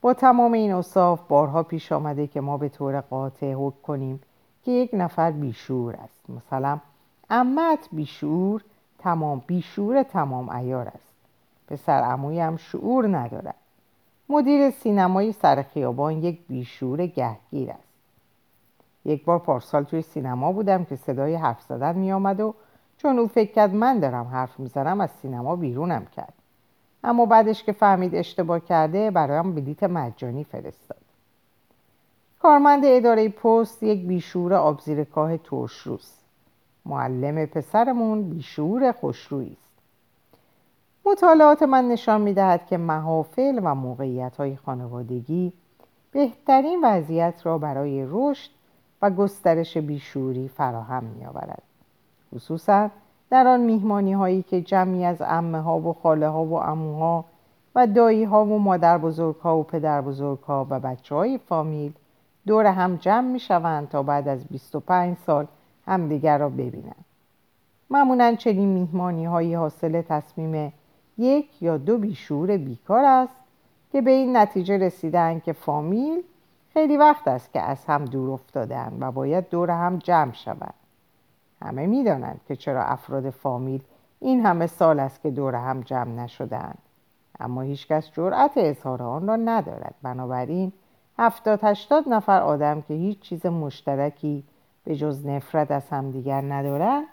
با 0.02 0.14
تمام 0.14 0.52
این 0.52 0.74
اصاف 0.74 1.22
بارها 1.28 1.64
پیش 1.64 1.92
آمده 1.92 2.28
که 2.28 2.42
ما 2.42 2.58
به 2.58 2.70
طور 2.70 3.02
قاطع 3.02 3.54
حک 3.54 3.82
کنیم 3.82 4.22
که 4.70 4.74
یک 4.74 4.90
نفر 4.94 5.32
بیشور 5.32 5.96
است. 5.96 6.30
مثلا 6.30 6.80
امت 7.30 7.80
بیشور 7.92 8.62
تمام 9.00 9.42
بیشور 9.48 10.04
تمام 10.04 10.50
ایار 10.50 10.88
است. 10.88 11.14
پسر 11.68 12.04
اموی 12.04 12.40
هم 12.40 12.58
شعور 12.58 13.18
ندارد. 13.18 13.56
مدیر 14.30 14.70
سینمای 14.70 15.32
سر 15.32 15.62
خیابان 15.62 16.24
یک 16.24 16.40
بیشور 16.48 17.06
گهگیر 17.06 17.72
است. 17.72 17.94
یک 19.06 19.26
بار 19.26 19.40
پارسال 19.40 19.84
توی 19.84 20.02
سینما 20.02 20.52
بودم 20.52 20.86
که 20.86 20.96
صدای 20.96 21.36
حرف 21.36 21.62
زدن 21.62 21.96
می 21.96 22.12
آمد 22.12 22.40
و 22.40 22.56
چون 22.98 23.20
او 23.20 23.28
فکر 23.28 23.52
کرد 23.52 23.74
من 23.74 24.00
دارم 24.00 24.28
حرف 24.28 24.60
می‌زنم 24.60 25.02
از 25.02 25.10
سینما 25.22 25.56
بیرونم 25.56 26.06
کرد. 26.06 26.34
اما 27.04 27.26
بعدش 27.26 27.64
که 27.64 27.72
فهمید 27.72 28.16
اشتباه 28.16 28.60
کرده 28.60 29.12
برایم 29.12 29.56
بلیت 29.56 29.84
مجانی 29.84 30.44
فرستاد. 30.44 31.09
کارمند 32.40 32.84
اداره 32.86 33.30
پست 33.30 33.84
یک 33.84 34.08
بیشور 34.08 34.54
آبزیرکاه 34.54 35.38
ترشروست 35.38 36.24
معلم 36.86 37.46
پسرمون 37.46 38.30
بیشور 38.30 38.92
خوشرویی 38.92 39.58
است 39.62 39.72
مطالعات 41.06 41.64
من 41.64 41.88
نشان 41.88 42.22
می‌دهد 42.22 42.66
که 42.66 42.78
محافل 42.78 43.60
و 43.64 43.76
موقعیت 43.76 44.38
های 44.38 44.56
خانوادگی 44.56 45.54
بهترین 46.12 46.80
وضعیت 46.84 47.42
را 47.44 47.58
برای 47.58 48.06
رشد 48.10 48.50
و 49.02 49.10
گسترش 49.10 49.78
بیشوری 49.78 50.48
فراهم 50.48 51.04
می 51.04 51.26
آورد. 51.26 51.64
خصوصا 52.36 52.90
در 53.30 53.48
آن 53.48 53.60
میهمانی 53.60 54.14
هایی 54.14 54.44
که 54.44 54.62
جمعی 54.62 55.06
از 55.06 55.22
امه 55.22 55.60
ها 55.62 55.80
و 55.80 55.94
خاله 55.94 56.28
ها 56.28 56.46
و 56.46 56.54
اموها 56.54 57.26
و 57.76 57.88
دایی 57.88 58.24
ها 58.24 58.46
و 58.46 58.60
مادر 58.60 58.98
بزرگ 58.98 59.36
ها 59.36 59.58
و 59.58 59.64
پدر 59.64 60.02
بزرگ 60.02 60.40
ها 60.40 60.68
و 60.70 60.80
بچه 60.80 61.16
های 61.16 61.38
فامیل 61.38 61.94
دور 62.48 62.66
هم 62.66 62.96
جمع 62.96 63.28
می 63.28 63.40
شوند 63.40 63.90
تا 63.90 64.04
بعد 64.04 64.28
از 64.28 64.46
25 64.46 65.18
سال 65.18 65.48
همدیگر 65.86 66.38
را 66.38 66.50
ببینند. 66.50 67.06
معمولا 67.90 68.36
چنین 68.36 68.70
میهمانی 68.70 69.26
هایی 69.26 69.54
حاصل 69.54 70.02
تصمیم 70.02 70.74
یک 71.18 71.64
یا 71.64 71.78
دو 71.78 71.98
بیشور 71.98 72.58
بیکار 72.58 73.06
است 73.06 73.36
که 73.92 74.02
به 74.02 74.12
این 74.12 74.38
نتیجه 74.38 74.78
رسیدن 74.78 75.40
که 75.40 75.54
فامیل 75.54 76.24
خیلی 76.74 76.98
وقت 76.98 77.28
است 77.28 77.54
که 77.54 77.62
از 77.62 77.86
هم 77.86 78.06
دور 78.06 78.30
افتادن 78.30 78.98
و 79.00 79.12
باید 79.12 79.50
دور 79.50 79.72
هم 79.72 79.98
جمع 79.98 80.34
شوند. 80.34 80.74
همه 81.62 81.88
می‌دانند 81.88 82.40
که 82.48 82.56
چرا 82.56 82.84
افراد 82.84 83.30
فامیل 83.30 83.82
این 84.20 84.46
همه 84.46 84.68
سال 84.68 85.00
است 85.00 85.22
که 85.22 85.32
دور 85.32 85.56
هم 85.56 85.82
جمع 85.82 86.12
نشدند 86.12 86.78
اما 87.40 87.62
هیچکس 87.62 88.12
جرأت 88.12 88.52
اظهار 88.56 89.04
آن 89.04 89.28
را 89.28 89.36
ندارد 89.36 89.96
بنابراین 90.02 90.72
هفتاد 91.20 91.60
هشتاد 91.64 92.04
نفر 92.08 92.42
آدم 92.42 92.82
که 92.82 92.94
هیچ 92.94 93.20
چیز 93.20 93.46
مشترکی 93.46 94.44
به 94.84 94.96
جز 94.96 95.26
نفرت 95.26 95.72
از 95.72 95.90
همدیگر 95.90 96.42
ندارند 96.42 97.06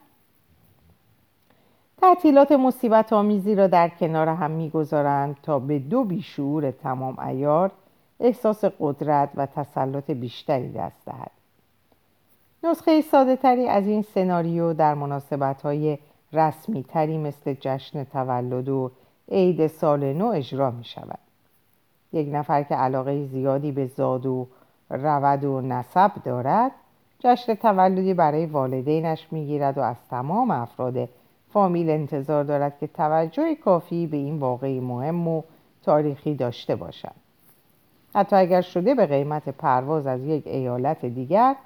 تعطیلات 2.01 2.53
مصیبت 2.53 3.13
آمیزی 3.13 3.55
را 3.55 3.67
در 3.67 3.89
کنار 3.89 4.29
هم 4.29 4.51
می‌گذارند 4.51 5.37
تا 5.43 5.59
به 5.59 5.79
دو 5.79 6.05
بیشعور 6.05 6.71
تمام 6.71 7.19
ایار 7.19 7.71
احساس 8.21 8.65
قدرت 8.81 9.31
و 9.35 9.47
تسلط 9.47 10.11
بیشتری 10.11 10.73
دست 10.73 11.07
دهد. 11.07 11.31
نسخه 12.65 13.01
ساده 13.01 13.37
تری 13.37 13.69
از 13.69 13.87
این 13.87 14.03
سناریو 14.03 14.73
در 14.73 14.95
مناسبت 14.95 15.63
های 15.63 15.99
رسمی 16.33 16.83
تری 16.83 17.19
مثل 17.19 17.55
جشن 17.61 18.05
تولد 18.05 18.69
و 18.69 18.91
عید 19.29 19.67
سال 19.67 20.13
نو 20.13 20.27
اجرا 20.27 20.71
می 20.71 20.85
شود 20.85 21.26
یک 22.13 22.29
نفر 22.33 22.63
که 22.63 22.75
علاقه 22.75 23.27
زیادی 23.27 23.73
به 23.73 23.87
زاد 23.87 24.27
و 24.27 24.47
رود 24.91 25.45
و 25.45 25.61
نسب 25.61 26.11
دارد 26.25 26.71
جشن 27.19 27.55
تولدی 27.55 28.15
برای 28.15 28.47
والدینش 28.47 29.27
می‌گیرد 29.31 29.79
و 29.79 29.81
از 29.81 29.97
تمام 30.11 30.51
افراد 30.51 31.09
فامیل 31.53 31.91
انتظار 31.91 32.45
دارد 32.45 32.79
که 32.79 32.87
توجه 32.87 33.55
کافی 33.55 34.07
به 34.07 34.17
این 34.17 34.39
واقعی 34.39 34.81
مهم 34.81 35.29
و 35.29 35.43
تاریخی 35.83 36.35
داشته 36.35 36.77
باشد 36.77 37.13
حتی 38.15 38.37
اگر 38.37 38.61
شده 38.61 38.95
به 38.95 39.07
قیمت 39.07 39.49
پرواز 39.49 40.07
از 40.07 40.25
یک 40.25 40.47
ایالت 40.47 41.05
دیگر 41.05 41.57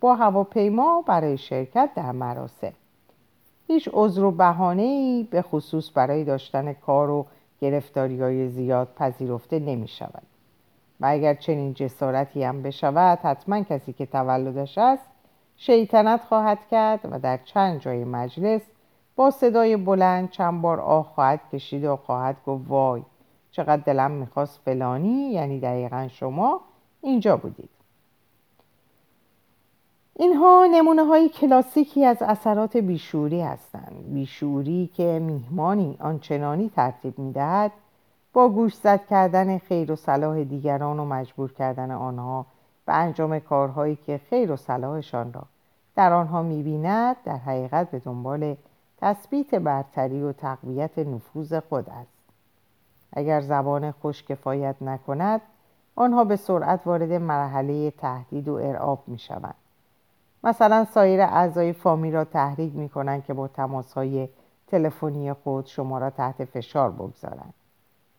با 0.00 0.14
هواپیما 0.14 1.04
برای 1.06 1.38
شرکت 1.38 1.90
در 1.96 2.12
مراسم. 2.12 2.72
هیچ 3.66 3.88
عذر 3.92 4.24
و 4.24 4.30
بهانه 4.30 5.22
به 5.30 5.42
خصوص 5.42 5.90
برای 5.94 6.24
داشتن 6.24 6.72
کار 6.72 7.10
و 7.10 7.26
گرفتاری 7.60 8.20
های 8.20 8.48
زیاد 8.48 8.88
پذیرفته 8.96 9.58
نمی 9.58 9.88
شود 9.88 10.22
و 11.00 11.06
اگر 11.06 11.34
چنین 11.34 11.74
جسارتی 11.74 12.44
هم 12.44 12.62
بشود 12.62 13.18
حتما 13.18 13.62
کسی 13.62 13.92
که 13.92 14.06
تولدش 14.06 14.78
است 14.78 15.10
شیطنت 15.56 16.24
خواهد 16.24 16.58
کرد 16.70 17.00
و 17.10 17.18
در 17.18 17.36
چند 17.36 17.80
جای 17.80 18.04
مجلس 18.04 18.62
با 19.16 19.30
صدای 19.30 19.76
بلند 19.76 20.30
چند 20.30 20.62
بار 20.62 20.80
آه 20.80 21.04
خواهد 21.04 21.40
کشید 21.52 21.84
و 21.84 21.96
خواهد 21.96 22.36
گفت 22.46 22.64
وای 22.68 23.02
چقدر 23.50 23.82
دلم 23.82 24.10
می‌خواست 24.10 24.60
فلانی 24.64 25.30
یعنی 25.32 25.60
دقیقا 25.60 26.08
شما 26.08 26.60
اینجا 27.00 27.36
بودید. 27.36 27.79
اینها 30.20 30.66
نمونه 30.72 31.04
های 31.04 31.28
کلاسیکی 31.28 32.04
از 32.04 32.22
اثرات 32.22 32.76
بیشوری 32.76 33.40
هستند. 33.40 34.04
بیشوری 34.14 34.90
که 34.94 35.18
میهمانی 35.18 35.96
آنچنانی 36.00 36.68
ترتیب 36.76 37.18
می‌دهد 37.18 37.72
با 38.32 38.48
گوش 38.48 38.74
زد 38.74 39.06
کردن 39.06 39.58
خیر 39.58 39.92
و 39.92 39.96
صلاح 39.96 40.44
دیگران 40.44 40.98
و 40.98 41.04
مجبور 41.04 41.52
کردن 41.52 41.90
آنها 41.90 42.46
به 42.86 42.94
انجام 42.94 43.38
کارهایی 43.38 43.96
که 43.96 44.20
خیر 44.30 44.52
و 44.52 44.56
صلاحشان 44.56 45.32
را 45.32 45.42
در 45.96 46.12
آنها 46.12 46.42
می‌بیند 46.42 47.16
در 47.24 47.36
حقیقت 47.36 47.90
به 47.90 47.98
دنبال 47.98 48.56
تثبیت 49.00 49.54
برتری 49.54 50.22
و 50.22 50.32
تقویت 50.32 50.98
نفوذ 50.98 51.54
خود 51.54 51.90
است. 51.90 52.18
اگر 53.12 53.40
زبان 53.40 53.90
خوش 53.90 54.24
کفایت 54.24 54.76
نکند 54.80 55.40
آنها 55.96 56.24
به 56.24 56.36
سرعت 56.36 56.80
وارد 56.86 57.12
مرحله 57.12 57.90
تهدید 57.90 58.48
و 58.48 58.54
ارعاب 58.54 59.02
می 59.06 59.18
شوند 59.18 59.54
مثلا 60.44 60.84
سایر 60.84 61.20
اعضای 61.20 61.72
فامیل 61.72 62.14
را 62.14 62.24
تحریک 62.24 62.74
می 62.74 62.88
کنند 62.88 63.24
که 63.24 63.34
با 63.34 63.48
تماس 63.48 63.92
های 63.92 64.28
تلفنی 64.66 65.32
خود 65.32 65.66
شما 65.66 65.98
را 65.98 66.10
تحت 66.10 66.44
فشار 66.44 66.90
بگذارند. 66.90 67.54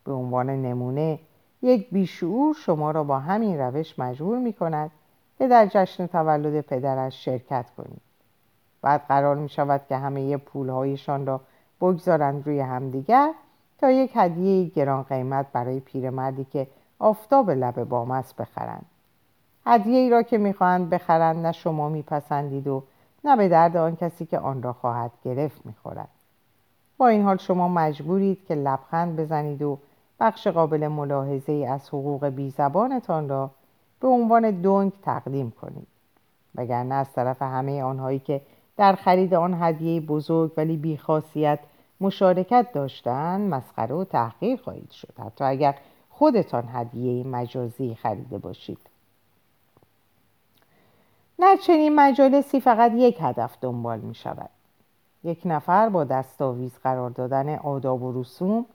به 0.03 0.12
عنوان 0.12 0.49
نمونه 0.49 1.19
یک 1.62 1.89
بیشعور 1.89 2.55
شما 2.55 2.91
را 2.91 3.03
با 3.03 3.19
همین 3.19 3.60
روش 3.60 3.99
مجبور 3.99 4.38
می 4.38 4.53
کند 4.53 4.91
که 5.38 5.47
در 5.47 5.65
جشن 5.65 6.07
تولد 6.07 6.62
پدرش 6.62 7.25
شرکت 7.25 7.65
کنید. 7.77 8.01
بعد 8.81 9.01
قرار 9.07 9.36
می 9.36 9.49
شود 9.49 9.81
که 9.89 9.97
همه 9.97 10.38
پولهایشان 10.38 11.25
را 11.25 11.41
بگذارند 11.81 12.47
روی 12.47 12.60
همدیگر 12.60 13.34
تا 13.79 13.91
یک 13.91 14.12
هدیه 14.15 14.69
گران 14.69 15.03
قیمت 15.03 15.45
برای 15.53 15.79
پیرمردی 15.79 16.43
که 16.43 16.67
آفتاب 16.99 17.51
لب 17.51 17.84
بام 17.84 18.12
است 18.12 18.36
بخرند. 18.36 18.86
هدیه 19.65 19.97
ای 19.97 20.10
را 20.10 20.24
که 20.24 20.38
می‌خواهند 20.38 20.89
بخرند 20.89 21.45
نه 21.45 21.52
شما 21.52 21.89
میپسندید 21.89 22.67
و 22.67 22.84
نه 23.24 23.36
به 23.36 23.50
درد 23.50 23.78
آن 23.78 23.95
کسی 23.95 24.26
که 24.26 24.39
آن 24.39 24.63
را 24.63 24.74
خواهد 24.74 25.12
گرفت 25.26 25.65
می‌خورد. 25.65 26.10
با 26.97 27.08
این 27.08 27.24
حال 27.24 27.38
شما 27.38 27.67
مجبورید 27.67 28.45
که 28.47 28.56
لبخند 28.56 29.15
بزنید 29.15 29.62
و 29.62 29.78
بخش 30.19 30.47
قابل 30.47 30.88
ملاحظه 30.88 31.52
ای 31.52 31.65
از 31.65 31.88
حقوق 31.89 32.26
بی 32.26 32.50
زبانتان 32.50 33.30
را 33.30 33.52
به 34.00 34.08
عنوان 34.08 34.62
دنگ 34.62 34.91
تقدیم 35.04 35.52
کنید. 35.62 35.88
وگرنه 36.56 36.95
از 36.95 37.13
طرف 37.13 37.41
همه 37.41 37.84
آنهایی 37.84 38.19
که 38.19 38.41
در 38.78 38.93
خرید 38.93 39.34
آن 39.34 39.58
هدیه 39.62 40.02
بزرگ 40.02 40.52
ولی 40.58 40.78
بیخاصیت 40.78 41.60
مشارکت 42.02 42.67
داشتن 42.74 43.41
مسخره 43.41 43.95
و 43.95 44.04
تحقیر 44.04 44.58
خواهید 44.58 44.91
شد. 44.91 45.13
حتی 45.26 45.43
اگر 45.43 45.76
خودتان 46.10 46.63
هدیه 46.74 47.28
مجازی 47.28 47.95
خریده 47.95 48.38
باشید. 48.38 48.90
در 51.41 51.56
چنین 51.62 51.95
مجالسی 51.95 52.60
فقط 52.60 52.91
یک 52.95 53.17
هدف 53.21 53.58
دنبال 53.62 53.99
می 53.99 54.15
شود 54.15 54.49
یک 55.23 55.41
نفر 55.45 55.89
با 55.89 56.04
دستاویز 56.04 56.80
قرار 56.84 57.10
دادن 57.10 57.56
آداب 57.56 58.04
و 58.04 58.21
رسوم 58.21 58.65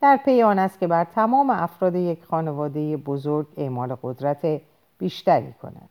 در 0.00 0.16
پی 0.24 0.42
آن 0.42 0.58
است 0.58 0.78
که 0.78 0.86
بر 0.86 1.04
تمام 1.04 1.50
افراد 1.50 1.94
یک 1.94 2.24
خانواده 2.24 2.96
بزرگ 2.96 3.46
اعمال 3.56 3.96
قدرت 4.02 4.60
بیشتری 4.98 5.52
کند 5.62 5.88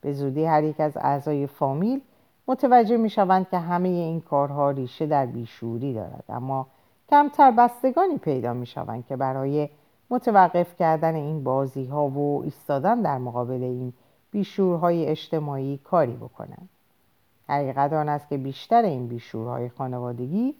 به 0.00 0.12
زودی 0.12 0.44
هر 0.44 0.64
یک 0.64 0.80
از 0.80 0.96
اعضای 0.96 1.46
فامیل 1.46 2.00
متوجه 2.48 2.96
می 2.96 3.10
شوند 3.10 3.48
که 3.50 3.58
همه 3.58 3.88
این 3.88 4.20
کارها 4.20 4.70
ریشه 4.70 5.06
در 5.06 5.26
بیشوری 5.26 5.94
دارد. 5.94 6.24
اما 6.28 6.66
کمتر 7.10 7.50
بستگانی 7.50 8.18
پیدا 8.18 8.54
می 8.54 8.66
شوند 8.66 9.06
که 9.06 9.16
برای 9.16 9.68
متوقف 10.10 10.76
کردن 10.76 11.14
این 11.14 11.44
بازی 11.44 11.84
ها 11.84 12.08
و 12.08 12.42
ایستادن 12.44 13.02
در 13.02 13.18
مقابل 13.18 13.62
این 13.62 13.92
بیشورهای 14.32 15.06
اجتماعی 15.06 15.80
کاری 15.84 16.16
بکنند 16.16 16.68
حقیقت 17.48 17.92
آن 17.92 18.08
است 18.08 18.28
که 18.28 18.36
بیشتر 18.36 18.82
این 18.82 19.08
بیشورهای 19.08 19.68
خانوادگی 19.68 20.54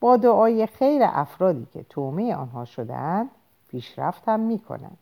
با 0.00 0.16
دعای 0.16 0.66
خیر 0.66 1.02
افرادی 1.04 1.66
که 1.72 1.82
تومه 1.82 2.34
آنها 2.34 2.64
شدهاند 2.64 3.30
پیشرفت 3.68 4.28
هم 4.28 4.40
می 4.40 4.58
کنند. 4.58 4.98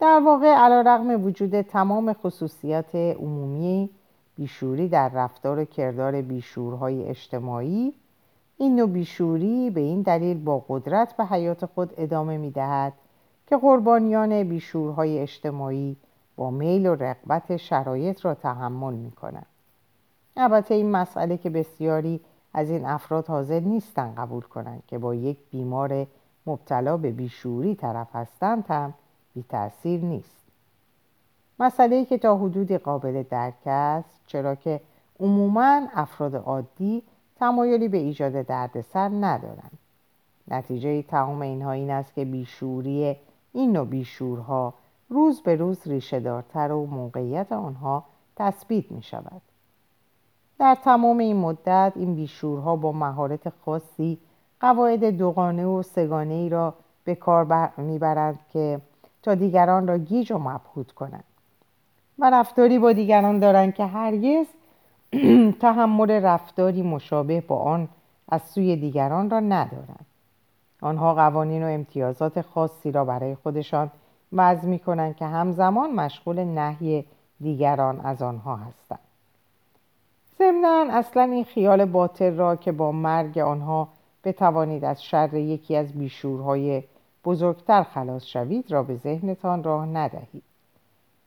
در 0.00 0.20
واقع 0.24 0.54
علا 0.54 0.80
رقم 0.80 1.24
وجود 1.24 1.60
تمام 1.60 2.12
خصوصیات 2.12 2.94
عمومی 2.94 3.90
بیشوری 4.36 4.88
در 4.88 5.08
رفتار 5.08 5.58
و 5.58 5.64
کردار 5.64 6.22
بیشورهای 6.22 7.04
اجتماعی 7.04 7.94
این 8.58 8.76
نوع 8.76 8.88
بیشوری 8.88 9.70
به 9.70 9.80
این 9.80 10.02
دلیل 10.02 10.44
با 10.44 10.64
قدرت 10.68 11.16
به 11.16 11.24
حیات 11.24 11.66
خود 11.66 11.94
ادامه 11.96 12.36
می 12.36 12.50
دهد 12.50 12.92
که 13.46 13.56
قربانیان 13.56 14.42
بیشورهای 14.42 15.18
اجتماعی 15.18 15.96
با 16.38 16.50
میل 16.50 16.86
و 16.86 16.94
رقبت 16.94 17.56
شرایط 17.56 18.24
را 18.24 18.34
تحمل 18.34 18.94
می 18.94 19.10
کنند. 19.10 19.46
البته 20.36 20.74
این 20.74 20.90
مسئله 20.90 21.36
که 21.36 21.50
بسیاری 21.50 22.20
از 22.54 22.70
این 22.70 22.86
افراد 22.86 23.26
حاضر 23.26 23.60
نیستند 23.60 24.16
قبول 24.16 24.42
کنند 24.42 24.82
که 24.86 24.98
با 24.98 25.14
یک 25.14 25.36
بیمار 25.50 26.06
مبتلا 26.46 26.96
به 26.96 27.10
بیشوری 27.10 27.74
طرف 27.74 28.16
هستند 28.16 28.64
هم 28.68 28.94
بی 29.34 29.44
تأثیر 29.48 30.00
نیست. 30.00 30.36
مسئله 31.60 32.04
که 32.04 32.18
تا 32.18 32.36
حدودی 32.36 32.78
قابل 32.78 33.22
درک 33.22 33.66
است 33.66 34.20
چرا 34.26 34.54
که 34.54 34.80
عموما 35.20 35.88
افراد 35.94 36.34
عادی 36.34 37.02
تمایلی 37.36 37.88
به 37.88 37.98
ایجاد 37.98 38.42
دردسر 38.42 39.08
ندارند. 39.08 39.78
نتیجه 40.48 41.02
تمام 41.02 41.42
اینها 41.42 41.72
این 41.72 41.90
است 41.90 42.14
که 42.14 42.24
بیشوری 42.24 43.16
این 43.52 43.72
نوع 43.72 43.86
بیشورها 43.86 44.74
روز 45.08 45.40
به 45.40 45.56
روز 45.56 45.86
ریشه 45.86 46.20
دارتر 46.20 46.72
و 46.72 46.86
موقعیت 46.86 47.52
آنها 47.52 48.04
تثبیت 48.36 48.92
می 48.92 49.02
شود. 49.02 49.42
در 50.58 50.74
تمام 50.84 51.18
این 51.18 51.36
مدت 51.36 51.92
این 51.96 52.14
بیشورها 52.14 52.76
با 52.76 52.92
مهارت 52.92 53.48
خاصی 53.48 54.18
قواعد 54.60 55.04
دوگانه 55.04 55.66
و 55.66 55.82
سگانه 55.82 56.34
ای 56.34 56.48
را 56.48 56.74
به 57.04 57.14
کار 57.14 57.70
می‌برند 57.76 58.38
که 58.52 58.80
تا 59.22 59.34
دیگران 59.34 59.88
را 59.88 59.98
گیج 59.98 60.32
و 60.32 60.38
مبهوت 60.38 60.92
کنند 60.92 61.24
و 62.18 62.30
رفتاری 62.30 62.78
با 62.78 62.92
دیگران 62.92 63.38
دارند 63.38 63.74
که 63.74 63.86
هرگز 63.86 64.46
تحمل 65.60 66.10
رفتاری 66.10 66.82
مشابه 66.82 67.40
با 67.40 67.56
آن 67.56 67.88
از 68.28 68.42
سوی 68.42 68.76
دیگران 68.76 69.30
را 69.30 69.40
ندارند 69.40 70.06
آنها 70.80 71.14
قوانین 71.14 71.62
و 71.62 71.66
امتیازات 71.66 72.40
خاصی 72.40 72.92
را 72.92 73.04
برای 73.04 73.34
خودشان 73.34 73.90
وضع 74.32 74.66
می 74.66 74.78
کنند 74.78 75.16
که 75.16 75.26
همزمان 75.26 75.90
مشغول 75.90 76.44
نهی 76.44 77.04
دیگران 77.40 78.00
از 78.00 78.22
آنها 78.22 78.56
هستند. 78.56 78.98
ضمنا 80.38 80.86
اصلا 80.90 81.22
این 81.22 81.44
خیال 81.44 81.84
باطل 81.84 82.36
را 82.36 82.56
که 82.56 82.72
با 82.72 82.92
مرگ 82.92 83.38
آنها 83.38 83.88
بتوانید 84.24 84.84
از 84.84 85.04
شر 85.04 85.34
یکی 85.34 85.76
از 85.76 85.92
بیشورهای 85.92 86.82
بزرگتر 87.24 87.82
خلاص 87.82 88.24
شوید 88.24 88.72
را 88.72 88.82
به 88.82 88.96
ذهنتان 88.96 89.64
راه 89.64 89.86
ندهید. 89.86 90.42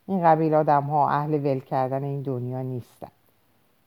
این 0.07 0.23
قبیل 0.23 0.53
آدم 0.53 0.83
ها 0.83 1.09
اهل 1.09 1.33
ول 1.33 1.59
کردن 1.59 2.03
این 2.03 2.21
دنیا 2.21 2.61
نیستند. 2.61 3.11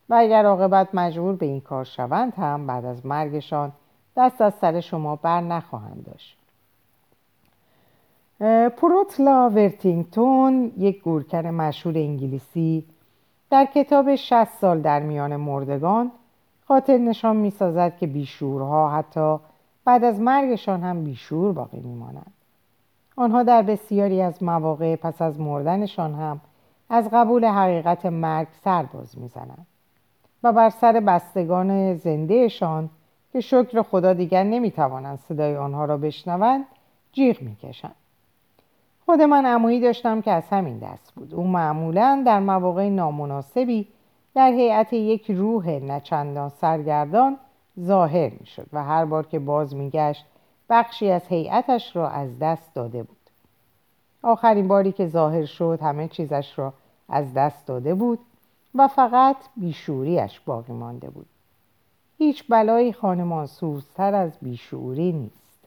و 0.09 0.14
اگر 0.14 0.46
عاقبت 0.46 0.88
مجبور 0.94 1.37
به 1.37 1.46
این 1.46 1.61
کار 1.61 1.85
شوند 1.85 2.35
هم 2.35 2.66
بعد 2.66 2.85
از 2.85 3.07
مرگشان 3.07 3.72
دست 4.16 4.40
از 4.40 4.55
سر 4.55 4.81
شما 4.81 5.16
بر 5.16 5.40
نخواهند 5.40 6.05
داشت. 6.07 6.38
پروتلا 8.77 9.51
ورتینگتون 9.51 10.73
یک 10.79 11.03
گورکن 11.03 11.47
مشهور 11.47 11.99
انگلیسی 11.99 12.85
در 13.51 13.64
کتاب 13.64 14.14
60 14.14 14.44
سال 14.44 14.81
در 14.81 15.01
میان 15.01 15.37
مردگان 15.37 16.12
خاطر 16.68 16.97
نشان 16.97 17.37
می 17.37 17.51
سازد 17.51 17.97
که 17.97 18.07
بیشورها 18.07 18.90
حتی 18.90 19.37
بعد 19.85 20.05
از 20.05 20.20
مرگشان 20.20 20.81
هم 20.81 21.05
بیشور 21.05 21.53
باقی 21.53 21.81
میمانند. 21.81 22.33
آنها 23.16 23.42
در 23.42 23.62
بسیاری 23.62 24.23
از 24.23 24.42
مواقع 24.42 24.97
پس 24.97 25.23
از 25.23 25.40
مردنشان 25.40 26.14
هم 26.14 26.40
از 26.90 27.09
قبول 27.12 27.44
حقیقت 27.44 28.07
مرگ 28.07 28.49
سر 28.64 28.83
باز 28.83 29.18
می‌زنند 29.18 29.66
و 30.42 30.53
بر 30.53 30.70
سر 30.70 30.92
بستگان 30.92 31.94
زندهشان 31.94 32.90
که 33.33 33.40
شکر 33.40 33.83
خدا 33.83 34.12
دیگر 34.12 34.44
نمی‌توانند 34.44 35.18
صدای 35.18 35.57
آنها 35.57 35.85
را 35.85 35.97
بشنوند 35.97 36.64
جیغ 37.12 37.42
می‌کشند. 37.42 37.94
خود 39.06 39.22
من 39.22 39.46
عمویی 39.46 39.80
داشتم 39.80 40.20
که 40.20 40.30
از 40.30 40.48
همین 40.50 40.78
دست 40.78 41.12
بود. 41.14 41.34
او 41.34 41.46
معمولا 41.46 42.22
در 42.26 42.40
مواقع 42.40 42.88
نامناسبی 42.88 43.88
در 44.34 44.50
هیئت 44.50 44.92
یک 44.92 45.30
روح 45.30 45.68
نچندان 45.70 46.48
سرگردان 46.48 47.36
ظاهر 47.80 48.32
می‌شد 48.40 48.66
و 48.72 48.84
هر 48.84 49.04
بار 49.04 49.26
که 49.26 49.38
باز 49.38 49.74
میگشت 49.74 50.24
بخشی 50.70 51.10
از 51.10 51.22
هیئتش 51.28 51.96
را 51.96 52.08
از 52.08 52.38
دست 52.38 52.74
داده 52.74 53.02
بود. 53.02 53.16
آخرین 54.22 54.68
باری 54.68 54.92
که 54.92 55.06
ظاهر 55.06 55.44
شد 55.44 55.78
همه 55.82 56.08
چیزش 56.08 56.58
را 56.58 56.72
از 57.08 57.34
دست 57.34 57.66
داده 57.66 57.94
بود 57.94 58.18
و 58.74 58.88
فقط 58.88 59.36
بیشوریش 59.56 60.40
باقی 60.40 60.72
مانده 60.72 61.10
بود. 61.10 61.26
هیچ 62.18 62.44
بلایی 62.48 62.92
خانمان 62.92 63.46
سوزتر 63.46 64.14
از 64.14 64.32
بیشوری 64.42 65.12
نیست. 65.12 65.58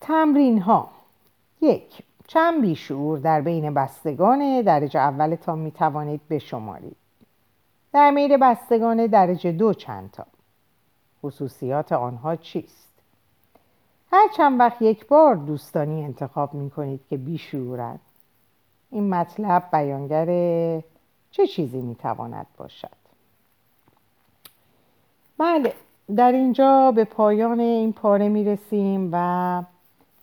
تمرین 0.00 0.60
ها 0.60 0.88
یک 1.64 2.02
چند 2.26 2.60
بیشعور 2.60 3.18
در 3.18 3.40
بین 3.40 3.74
بستگان 3.74 4.62
درجه 4.62 5.00
اولتان 5.00 5.58
می 5.58 5.70
توانید 5.70 6.20
بشمارید. 6.30 6.96
در 7.92 8.10
میل 8.10 8.36
بستگان 8.36 9.06
درجه 9.06 9.52
دو 9.52 9.74
چند 9.74 10.10
تا. 10.10 10.26
خصوصیات 11.22 11.92
آنها 11.92 12.36
چیست؟ 12.36 12.92
هر 14.12 14.28
چند 14.36 14.60
وقت 14.60 14.82
یک 14.82 15.06
بار 15.06 15.34
دوستانی 15.34 16.04
انتخاب 16.04 16.54
می 16.54 16.70
کنید 16.70 17.00
که 17.10 17.16
بیشعورند. 17.16 18.00
این 18.90 19.10
مطلب 19.10 19.68
بیانگر 19.72 20.26
چه 21.30 21.46
چیزی 21.46 21.80
می 21.80 21.94
تواند 21.94 22.46
باشد؟ 22.56 23.04
بله 25.38 25.72
در 26.16 26.32
اینجا 26.32 26.92
به 26.92 27.04
پایان 27.04 27.60
این 27.60 27.92
پاره 27.92 28.28
می 28.28 28.44
رسیم 28.44 29.10
و 29.12 29.62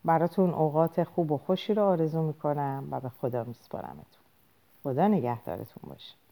براتون 0.06 0.50
اوقات 0.50 1.04
خوب 1.04 1.32
و 1.32 1.38
خوشی 1.38 1.74
رو 1.74 1.84
آرزو 1.84 2.22
می‌کنم 2.22 2.88
و 2.92 3.00
به 3.00 3.10
خدا 3.10 3.44
میسپارمتون. 3.44 4.22
خدا 4.84 5.08
نگهدارتون 5.08 5.90
باشه. 5.90 6.22